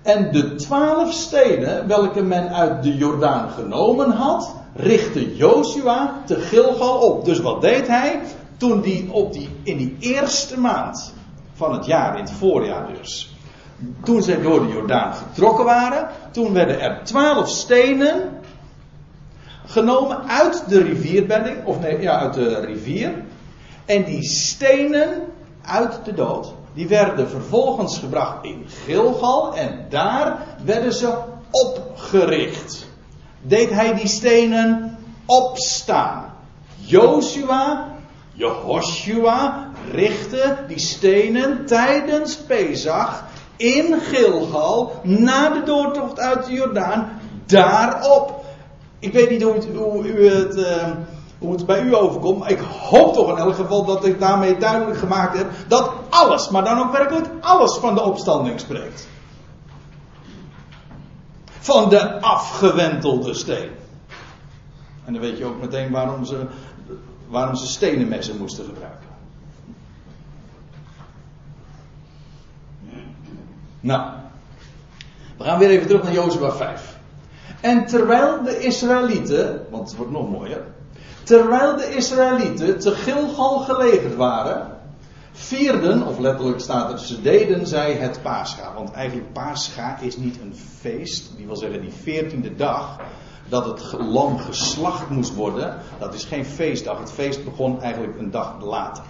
[0.02, 7.00] En de twaalf steden welke men uit de Jordaan genomen had, richtte Joshua te Gilgal
[7.00, 7.26] op.
[7.26, 8.22] Dus wat deed hij?
[8.58, 11.14] Toen die, die in die eerste maand
[11.54, 13.36] van het jaar, in het voorjaar dus,
[14.04, 18.40] toen zij door de Jordaan getrokken waren, toen werden er twaalf stenen
[19.66, 23.14] genomen uit de rivierbedding, of nee, ja, uit de rivier.
[23.86, 25.10] En die stenen
[25.62, 31.14] uit de dood, die werden vervolgens gebracht in Gilgal en daar werden ze
[31.52, 32.88] opgericht.
[33.42, 36.34] Deed hij die stenen opstaan.
[36.76, 37.88] Joshua,
[38.34, 43.24] Jehoshua richtte die stenen tijdens Pesach
[43.58, 48.46] in Gilgal na de doortocht uit de Jordaan daarop.
[49.00, 50.88] Ik weet niet hoe u het, uh,
[51.40, 54.58] hoe het bij u overkomt, maar ik hoop toch in elk geval dat ik daarmee
[54.58, 59.08] duidelijk gemaakt heb dat alles, maar dan ook werkelijk alles van de opstanding spreekt.
[61.60, 63.70] Van de afgewentelde steen.
[65.06, 66.46] En dan weet je ook meteen waarom ze,
[67.28, 69.08] waarom ze stenenmessen moesten gebruiken.
[73.80, 74.12] Nou,
[75.38, 76.98] we gaan weer even terug naar Jozua 5.
[77.62, 80.64] En terwijl de Israëlieten, want het wordt nog mooier.
[81.30, 84.78] Terwijl de Israëlieten te Gilgal gelegerd waren,
[85.32, 88.74] vierden, of letterlijk staat er, ze deden zij het Pascha.
[88.74, 93.00] Want eigenlijk Pascha is niet een feest, die wil zeggen die veertiende dag,
[93.50, 95.78] dat het lam geslacht moest worden.
[96.00, 99.04] Dat is geen feestdag, het feest begon eigenlijk een dag later.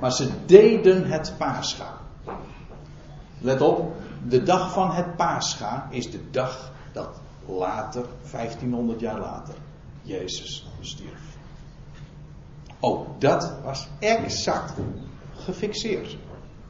[0.00, 1.98] Maar ze deden het Pascha.
[3.38, 3.94] Let op,
[4.28, 7.08] de dag van het Pascha is de dag dat
[7.48, 9.54] later, 1500 jaar later,
[10.02, 11.36] Jezus stierf.
[12.80, 14.72] Ook dat was exact
[15.34, 16.16] gefixeerd,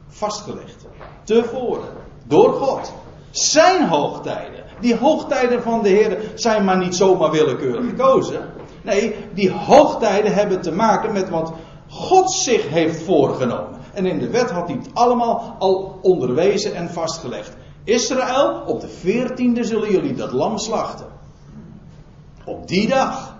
[0.07, 0.85] vastgelegd,
[1.23, 1.89] tevoren,
[2.23, 2.93] door God.
[3.29, 4.63] Zijn hoogtijden.
[4.79, 8.49] Die hoogtijden van de Heer zijn maar niet zomaar willekeurig gekozen.
[8.83, 11.53] Nee, die hoogtijden hebben te maken met wat
[11.89, 13.79] God zich heeft voorgenomen.
[13.93, 17.55] En in de wet had hij het allemaal al onderwezen en vastgelegd.
[17.87, 21.05] Israël, op de veertiende zullen jullie dat lam slachten.
[22.45, 23.35] Op die dag.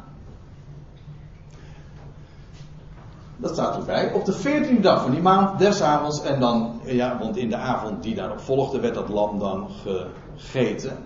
[3.37, 4.13] Dat staat erbij.
[4.13, 6.21] Op de veertiende dag van die maand, des avonds.
[6.21, 10.97] En dan, ja, want in de avond die daarop volgde, werd dat lam dan gegeten.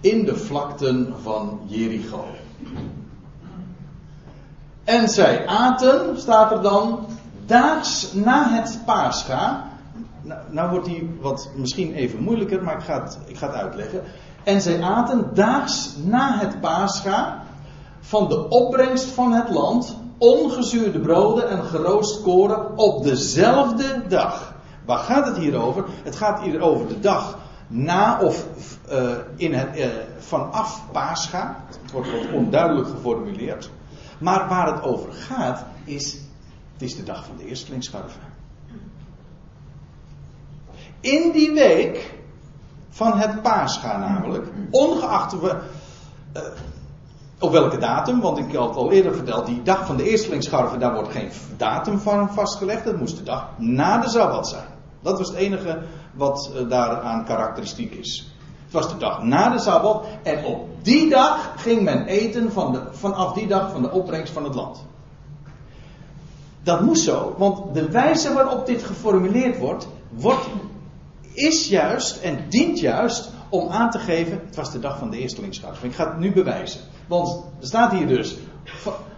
[0.00, 2.24] In de vlakten van Jericho.
[4.84, 7.06] En zij aten, staat er dan,
[7.46, 9.74] daags na het paascha.
[10.26, 13.56] Nou, nou wordt die wat misschien even moeilijker, maar ik ga, het, ik ga het
[13.56, 14.02] uitleggen.
[14.44, 17.42] En zij aten daags na het paascha
[18.00, 24.54] van de opbrengst van het land ongezuurde broden en geroost koren op dezelfde dag.
[24.84, 25.84] Waar gaat het hier over?
[26.02, 28.46] Het gaat hier over de dag na of
[28.92, 29.86] uh, in het, uh,
[30.18, 31.64] vanaf Pascha.
[31.82, 33.70] Het wordt wat onduidelijk geformuleerd.
[34.18, 36.12] Maar waar het over gaat is,
[36.72, 38.35] het is de dag van de eerstelingsscharven.
[41.00, 42.14] In die week
[42.90, 45.56] van het Pascha namelijk, ongeacht we,
[46.36, 46.42] uh,
[47.38, 50.94] op welke datum, want ik had al eerder verteld, die dag van de eerstelingsscharven, daar
[50.94, 52.84] wordt geen datum van vastgelegd.
[52.84, 54.66] Dat moest de dag na de Sabbat zijn.
[55.02, 55.82] Dat was het enige
[56.14, 58.34] wat uh, daaraan karakteristiek is.
[58.64, 62.72] Het was de dag na de Sabbat en op die dag ging men eten van
[62.72, 64.84] de, vanaf die dag van de opbrengst van het land.
[66.62, 70.46] Dat moest zo, want de wijze waarop dit geformuleerd wordt, wordt
[71.36, 75.18] is juist en dient juist om aan te geven, het was de dag van de
[75.18, 75.84] eerstelingsscharf.
[75.84, 76.80] Ik ga het nu bewijzen.
[77.06, 78.36] Want er staat hier dus,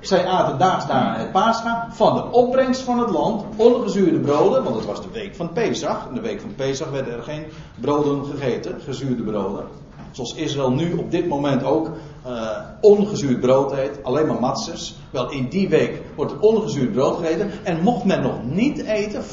[0.00, 4.76] zij aten daags na het paascha van de opbrengst van het land, ongezuurde broden, want
[4.76, 6.06] het was de week van Pesach.
[6.08, 7.44] In de week van Pesach werden er geen
[7.80, 9.64] broden gegeten, gezuurde broden.
[10.10, 11.90] Zoals Israël nu op dit moment ook
[12.26, 12.50] uh,
[12.80, 14.98] ongezuurd brood eet, alleen maar matzes.
[15.10, 19.24] Wel, in die week wordt ongezuurd brood gegeten en mocht men nog niet eten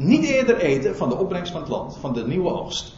[0.00, 2.92] niet eerder eten van de opbrengst van het land, van de nieuwe oogst.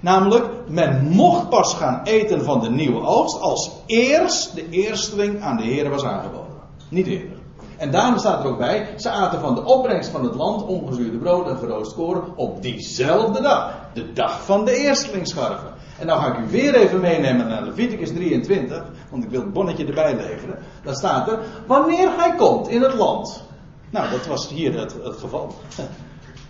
[0.00, 5.56] Namelijk, men mocht pas gaan eten van de nieuwe oogst als eerst de eersteling aan
[5.56, 6.56] de Heer was aangeboden.
[6.88, 7.40] Niet eerder.
[7.76, 11.18] En daarom staat er ook bij, ze aten van de opbrengst van het land ongezuurde
[11.18, 13.74] brood en verroost koren op diezelfde dag.
[13.94, 15.72] De dag van de eerstelingsscharven.
[15.98, 19.52] En nou ga ik u weer even meenemen naar Leviticus 23, want ik wil het
[19.52, 20.58] bonnetje erbij leveren.
[20.84, 23.42] Dan staat er, wanneer hij komt in het land.
[23.90, 25.54] Nou, dat was hier het, het geval.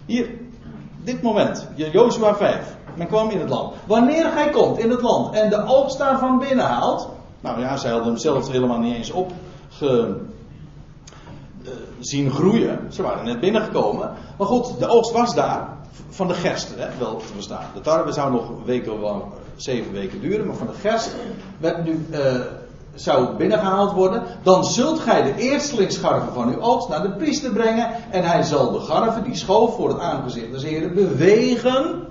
[0.07, 0.31] Hier,
[1.05, 2.77] dit moment, Joshua 5.
[2.95, 3.75] Men kwam in het land.
[3.87, 7.09] Wanneer hij komt in het land en de oogst daarvan binnenhaalt.
[7.41, 9.33] Nou ja, zij hadden hem zelf helemaal niet eens op
[9.69, 10.17] ge,
[11.63, 12.93] uh, zien groeien.
[12.93, 14.13] Ze waren net binnengekomen.
[14.39, 15.69] Maar goed, de oogst was daar.
[16.09, 17.65] Van de gerst, hè, wel te verstaan.
[17.75, 20.47] De tarwe zou nog weken, wel, zeven weken duren.
[20.47, 21.15] Maar van de gerst
[21.59, 22.41] werd nu, uh,
[22.95, 24.23] zou binnengehaald worden.
[24.43, 27.91] Dan zult gij de eerstelingsgarven van uw oogst naar de priester brengen.
[28.11, 32.11] En hij zal de garven die schoof voor het aangezicht des Heren bewegen.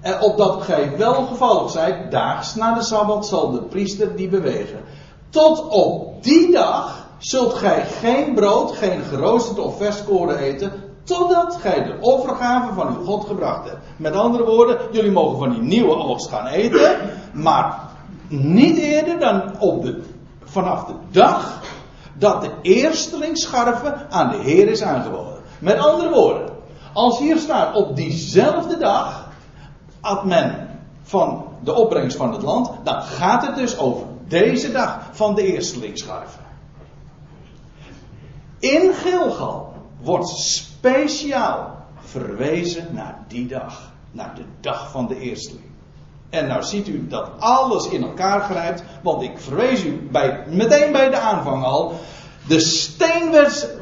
[0.00, 4.80] En opdat gij welgevallig zijt, daags na de Sabbat zal de priester die bewegen.
[5.30, 10.72] Tot op die dag zult gij geen brood, geen geroosterde of verskoren eten,
[11.02, 13.78] totdat gij de offergave van uw God gebracht hebt.
[13.96, 16.96] Met andere woorden, jullie mogen van die nieuwe oogst gaan eten,
[17.32, 17.87] maar
[18.28, 19.88] niet eerder dan op
[20.44, 21.60] vanaf de dag
[22.14, 25.42] dat de eerstelingsscharve aan de Heer is aangeboden.
[25.58, 26.48] Met andere woorden,
[26.92, 29.28] als hier staat op diezelfde dag,
[30.00, 30.68] at men
[31.02, 35.52] van de opbrengst van het land, dan gaat het dus over deze dag van de
[35.52, 36.38] eerstelingsscharve.
[38.58, 43.92] In Gilgal wordt speciaal verwezen naar die dag.
[44.10, 45.64] Naar de dag van de eersteling.
[46.30, 48.82] En nou ziet u dat alles in elkaar grijpt.
[49.02, 52.00] Want ik verwees u bij, meteen bij de aanvang al.
[52.46, 53.30] De steen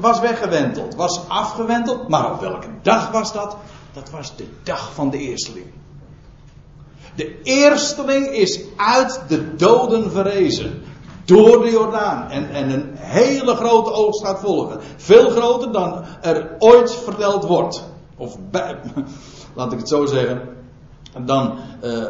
[0.01, 2.09] was weggewenteld, was afgewenteld.
[2.09, 3.57] Maar op welke dag was dat?
[3.93, 5.67] Dat was de dag van de eersteling.
[7.15, 10.83] De eersteling is uit de doden verrezen.
[11.25, 12.31] Door de Jordaan.
[12.31, 14.81] En, en een hele grote oogst gaat volgen.
[14.97, 17.85] Veel groter dan er ooit verteld wordt.
[18.17, 18.37] Of
[19.57, 20.43] laat ik het zo zeggen.
[21.25, 22.05] Dan uh,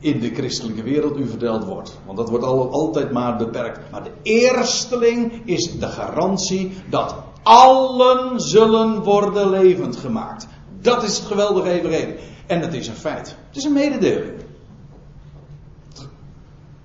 [0.00, 1.98] in de christelijke wereld u verteld wordt.
[2.06, 3.90] Want dat wordt al, altijd maar beperkt.
[3.90, 10.46] Maar de eersteling is de garantie dat allen zullen worden levend gemaakt.
[10.80, 12.14] Dat is het geweldige evangelie.
[12.46, 13.36] En het is een feit.
[13.48, 14.46] Het is een mededeling.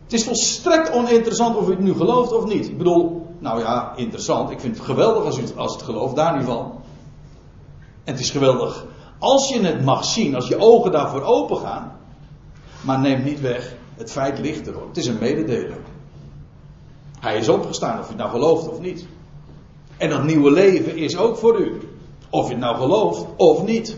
[0.03, 2.67] Het is volstrekt oninteressant of u het nu gelooft of niet.
[2.67, 4.49] Ik bedoel, nou ja, interessant.
[4.49, 6.71] Ik vind het geweldig als u het, als het gelooft, daar niet van.
[8.03, 8.85] En het is geweldig
[9.23, 11.91] als je het mag zien, als je ogen daarvoor open gaan.
[12.83, 14.87] Maar neemt niet weg, het feit ligt erop.
[14.87, 15.81] Het is een mededeling.
[17.19, 19.05] Hij is opgestaan, of je het nou gelooft of niet.
[19.97, 21.79] En dat nieuwe leven is ook voor u.
[22.29, 23.97] Of je het nou gelooft of niet.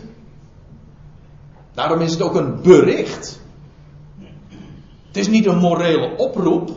[1.74, 3.40] Daarom is het ook een bericht.
[5.06, 6.70] Het is niet een morele oproep.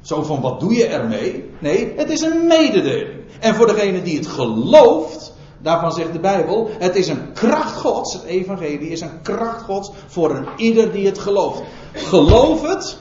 [0.00, 1.44] Zo van wat doe je ermee?
[1.58, 3.20] Nee, het is een mededeling.
[3.40, 5.29] En voor degene die het gelooft,
[5.62, 9.90] daarvan zegt de Bijbel, het is een kracht Gods, het evangelie is een kracht Gods
[10.06, 11.62] voor een ieder die het gelooft.
[11.92, 12.98] Geloof het,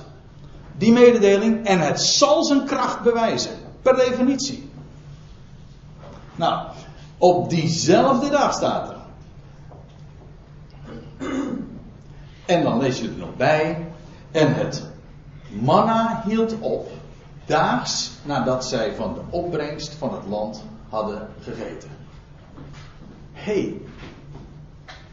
[0.77, 3.51] die mededeling, en het zal zijn kracht bewijzen.
[3.81, 4.69] Per definitie.
[6.35, 6.67] Nou,
[7.17, 8.97] op diezelfde dag staat er.
[12.45, 13.87] En dan lees je er nog bij.
[14.31, 14.83] En het
[15.49, 16.89] manna hield op
[17.45, 21.98] daags nadat zij van de opbrengst van het land hadden gegeten.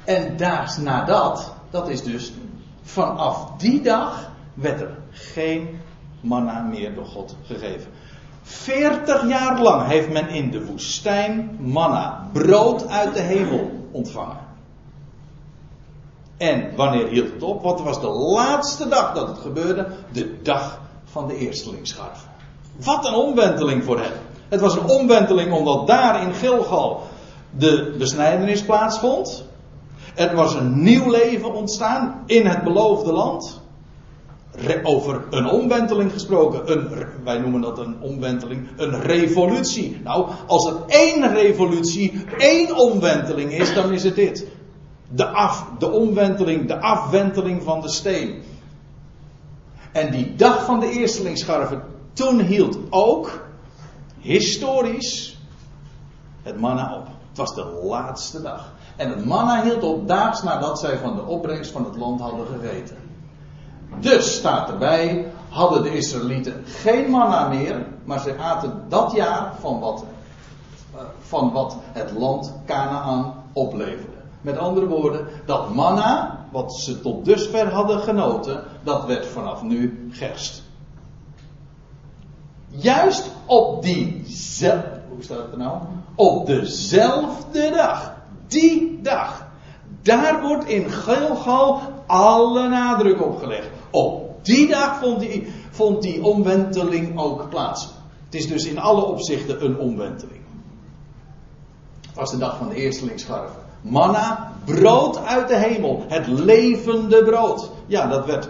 [0.05, 2.33] En daags nadat, dat is dus
[2.83, 5.81] vanaf die dag, werd er geen
[6.21, 7.91] manna meer door God gegeven.
[8.43, 14.45] 40 jaar lang heeft men in de woestijn manna, brood uit de hemel ontvangen.
[16.37, 17.63] En wanneer hield het op?
[17.63, 19.89] Wat was de laatste dag dat het gebeurde?
[20.13, 22.27] De dag van de eerstelingsscharf.
[22.77, 24.13] Wat een omwenteling voor hen.
[24.49, 27.03] Het was een omwenteling omdat daar in Gilgal
[27.59, 29.45] de besnijdenis plaatsvond.
[30.15, 33.65] Er was een nieuw leven ontstaan in het beloofde land.
[34.83, 36.73] over een omwenteling gesproken.
[36.73, 38.69] Een, wij noemen dat een omwenteling.
[38.77, 40.01] Een revolutie.
[40.05, 44.47] Nou, als er één revolutie, één omwenteling is, dan is het dit.
[45.09, 48.43] De, af, de omwenteling, de afwenteling van de steen.
[49.93, 51.83] En die dag van de eerstelingsscharven,
[52.13, 53.47] toen hield ook,
[54.21, 55.39] historisch,
[56.43, 57.16] het manna op.
[57.37, 58.73] Het was de laatste dag.
[58.97, 62.47] En het manna hield op daags nadat zij van de opbrengst van het land hadden
[62.47, 62.97] gegeten.
[64.01, 69.81] Dus staat erbij, hadden de Israëlieten geen manna meer, maar ze aten dat jaar van
[69.81, 70.05] wat,
[70.95, 74.17] eh, van wat het land Canaan opleverde.
[74.41, 80.09] Met andere woorden, dat manna, wat ze tot dusver hadden genoten, dat werd vanaf nu
[80.11, 80.63] gerst.
[82.69, 85.79] Juist op diezelfde, hoe staat het er nou?
[86.17, 88.15] Op dezelfde dag.
[88.47, 89.47] Die dag.
[90.03, 93.69] Daar wordt in Gilgal alle nadruk op gelegd.
[93.91, 97.89] Op die dag vond die, vond die omwenteling ook plaats.
[98.25, 100.41] Het is dus in alle opzichten een omwenteling.
[102.07, 103.63] Het was de dag van de eerstelingsscharven.
[103.81, 106.05] Manna, brood uit de hemel.
[106.09, 107.71] Het levende brood.
[107.87, 108.49] Ja, dat werd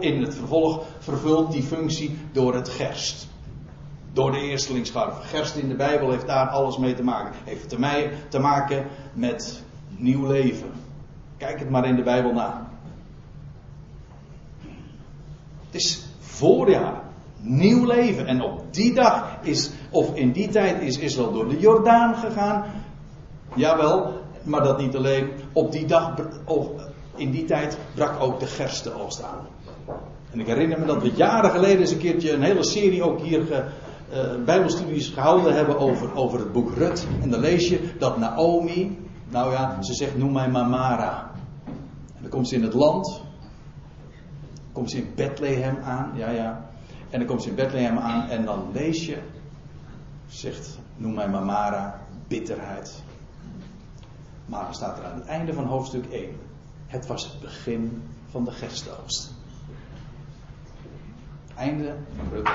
[0.00, 3.28] in het vervolg vervuld, die functie, door het gerst.
[4.18, 5.14] Door de eerstelingsscharf.
[5.20, 7.32] Gerst in de Bijbel heeft daar alles mee te maken.
[7.44, 9.62] Heeft te, mij, te maken met
[9.96, 10.70] nieuw leven.
[11.36, 12.68] Kijk het maar in de Bijbel na.
[15.66, 17.00] Het is voorjaar.
[17.40, 18.26] Nieuw leven.
[18.26, 22.64] En op die dag is, of in die tijd is Israël door de Jordaan gegaan.
[23.54, 25.30] Jawel, maar dat niet alleen.
[25.52, 26.14] Op die dag
[27.16, 29.46] in die tijd brak ook de gerstenoogst aan.
[30.30, 33.20] En ik herinner me dat we jaren geleden eens een keertje een hele serie ook
[33.20, 33.46] hier
[34.12, 37.06] uh, bijbelstudies gehouden hebben over, over het boek Rut.
[37.22, 38.98] En dan lees je dat Naomi,
[39.28, 41.30] nou ja, ze zegt noem mij Mamara.
[42.16, 43.22] En dan komt ze in het land.
[44.72, 46.70] Komt ze in Bethlehem aan, ja ja.
[47.10, 49.18] En dan komt ze in Bethlehem aan en dan lees je,
[50.26, 53.02] zegt noem mij Mamara, bitterheid.
[54.46, 56.36] Maar dan staat er aan het einde van hoofdstuk 1.
[56.86, 59.34] Het was het begin van de gerstoogst.
[61.54, 62.54] Einde van Rut 1.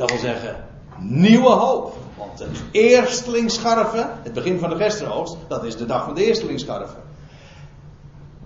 [0.00, 0.56] Dat wil zeggen,
[0.98, 1.96] nieuwe hoop.
[2.16, 7.02] Want het eerstelingsscharven, het begin van de gerstoogst, dat is de dag van de eerstelingsscharven.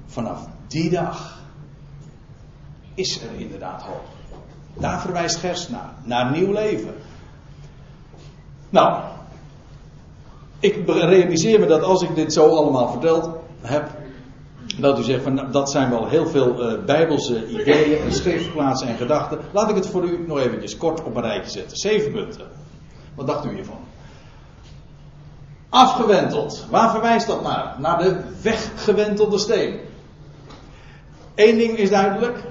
[0.07, 1.39] Vanaf die dag
[2.95, 4.05] is er inderdaad hoop.
[4.75, 6.95] Daar verwijst gerst naar, naar nieuw leven.
[8.71, 9.03] Nou,
[10.59, 13.31] ik realiseer me dat als ik dit zo allemaal verteld
[13.61, 13.91] heb,
[14.77, 18.97] dat u zegt van dat zijn wel heel veel uh, bijbelse ideeën en schriftplaatsen en
[18.97, 19.39] gedachten.
[19.53, 21.77] Laat ik het voor u nog eventjes kort op een rijtje zetten.
[21.77, 22.47] Zeven punten.
[23.15, 23.79] Wat dacht u hiervan?
[25.69, 26.67] Afgewenteld.
[26.71, 27.75] Waar verwijst dat naar?
[27.79, 29.81] Naar de weggewentelde steen.
[31.35, 32.45] Eén ding is duidelijk.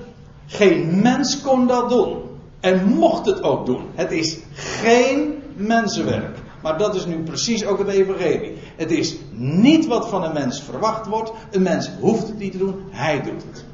[0.46, 2.22] Geen mens kon dat doen.
[2.60, 3.90] En mocht het ook doen.
[3.94, 6.38] Het is geen mensenwerk.
[6.64, 8.58] Maar dat is nu precies ook het evangelie.
[8.76, 11.32] Het is niet wat van een mens verwacht wordt.
[11.52, 13.66] Een mens hoeft het niet te doen, hij doet het.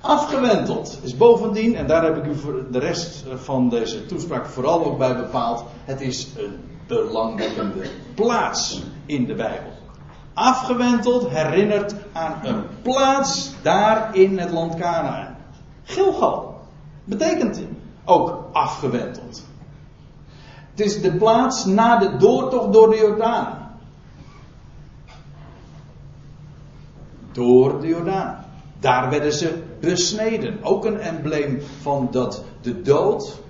[0.00, 4.84] Afgewenteld is bovendien, en daar heb ik u voor de rest van deze toespraak vooral
[4.84, 5.64] ook bij bepaald.
[5.84, 6.56] Het is een
[6.86, 9.72] belangwekkende plaats in de Bijbel.
[10.34, 15.36] Afgewenteld herinnert aan een plaats daar in het land Canaan.
[15.82, 16.60] Gilgal
[17.04, 17.60] betekent
[18.04, 19.42] ook afgewenteld.
[20.78, 23.76] Het is de plaats na de doortocht door de Jordaan.
[27.32, 28.44] Door de Jordaan.
[28.80, 30.62] Daar werden ze besneden.
[30.62, 33.40] Ook een embleem van dat de dood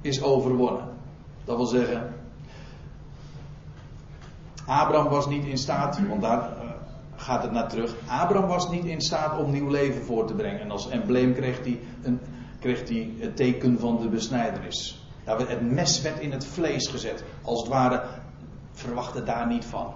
[0.00, 0.84] is overwonnen.
[1.44, 2.14] Dat wil zeggen,
[4.66, 6.70] Abraham was niet in staat, want daar eh,
[7.16, 7.94] gaat het naar terug.
[8.06, 10.60] Abraham was niet in staat om nieuw leven voor te brengen.
[10.60, 12.20] En als embleem kreeg hij, een,
[12.60, 14.99] kreeg hij het teken van de besnijdenis.
[15.38, 17.24] Het mes werd in het vlees gezet.
[17.42, 18.02] Als het ware,
[18.72, 19.94] verwachten daar niet van.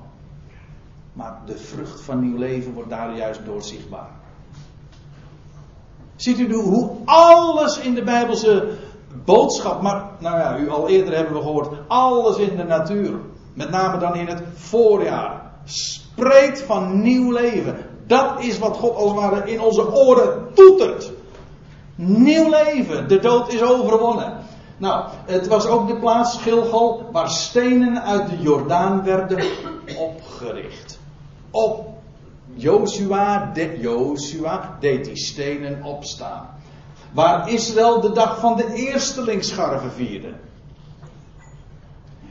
[1.13, 4.11] Maar de vrucht van nieuw leven wordt daar juist door zichtbaar.
[6.17, 8.79] Ziet u hoe alles in de Bijbelse
[9.25, 13.19] boodschap, maar nou ja, u al eerder hebben we gehoord, alles in de natuur,
[13.55, 17.77] met name dan in het voorjaar, spreekt van nieuw leven.
[18.07, 21.13] Dat is wat God als het ware in onze oren toetert.
[21.95, 24.44] Nieuw leven, de dood is overwonnen.
[24.77, 29.45] Nou, het was ook de plaats Gilgal waar stenen uit de Jordaan werden
[29.99, 30.99] opgericht.
[31.51, 31.89] Op
[32.55, 36.49] Joshua, de, deed die stenen opstaan.
[37.13, 40.33] Waar Israël de dag van de eerstelingsscharven vierde.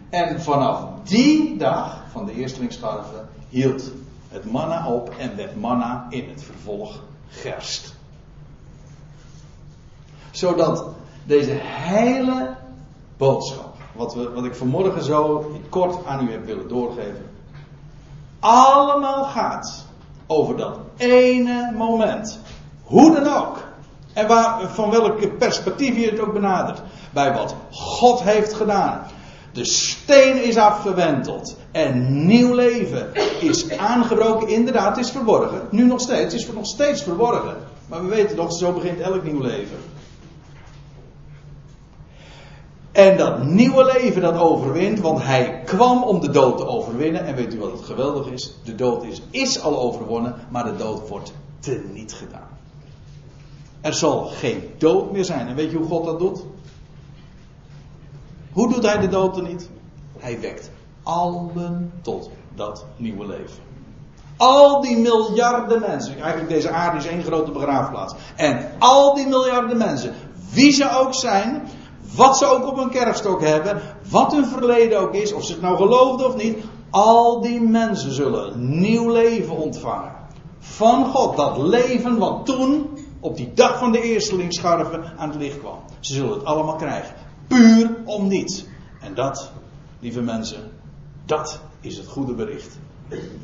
[0.10, 3.91] En vanaf die dag van de eerstelingsscharven hield
[4.30, 7.94] het manna op en werd manna in het vervolg gerst.
[10.32, 10.86] Zodat
[11.26, 12.55] deze hele
[13.17, 17.26] boodschap, wat, we, wat ik vanmorgen zo kort aan u heb willen doorgeven,
[18.39, 19.86] allemaal gaat
[20.28, 22.39] over dat ene moment.
[22.84, 23.57] Hoe dan ook.
[24.13, 26.82] En waar, van welke perspectief je het ook benadert.
[27.13, 29.05] Bij wat God heeft gedaan.
[29.51, 31.55] De steen is afgewenteld.
[31.71, 34.47] En nieuw leven is aangebroken.
[34.47, 35.61] Inderdaad, het is verborgen.
[35.69, 36.34] Nu nog steeds.
[36.34, 37.55] Het is nog steeds verborgen.
[37.88, 39.78] Maar we weten toch, zo begint elk nieuw leven.
[42.94, 47.26] En dat nieuwe leven dat overwint, want hij kwam om de dood te overwinnen.
[47.26, 48.54] En weet u wat het geweldig is?
[48.64, 52.48] De dood is, is al overwonnen, maar de dood wordt teniet gedaan.
[53.82, 55.48] Er zal geen dood meer zijn.
[55.48, 56.44] En weet je hoe God dat doet?
[58.52, 59.70] Hoe doet hij de dood er niet?
[60.18, 60.72] Hij wekt
[61.04, 63.64] allen tot dat nieuwe leven.
[64.38, 66.20] Al die miljarden mensen.
[66.20, 68.14] Eigenlijk deze aarde is één grote begraafplaats.
[68.36, 70.14] En al die miljarden mensen,
[70.52, 71.68] wie ze ook zijn,
[72.16, 75.61] wat ze ook op hun kerfstok hebben, wat hun verleden ook is, of ze het
[75.61, 76.57] nou geloofden of niet,
[76.89, 80.11] al die mensen zullen nieuw leven ontvangen.
[80.59, 82.89] Van God, dat leven wat toen
[83.20, 85.80] op die dag van de eerstelingsscharven aan het licht kwam.
[85.99, 87.16] Ze zullen het allemaal krijgen.
[87.47, 88.66] Puur om niets.
[89.01, 89.51] En dat,
[89.99, 90.72] lieve mensen,
[91.26, 92.78] dat is het goede bericht.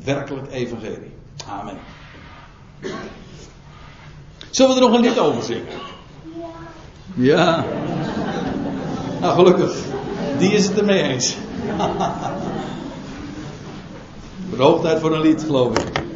[0.04, 1.12] werkelijk evangelie.
[1.48, 1.76] Amen.
[4.50, 5.78] Zullen we er nog een lied over zingen?
[7.14, 7.64] Ja.
[9.20, 9.72] Nou, gelukkig.
[10.38, 11.36] Die is het ermee eens.
[14.56, 16.09] Hoogtijd voor een lied, geloof ik.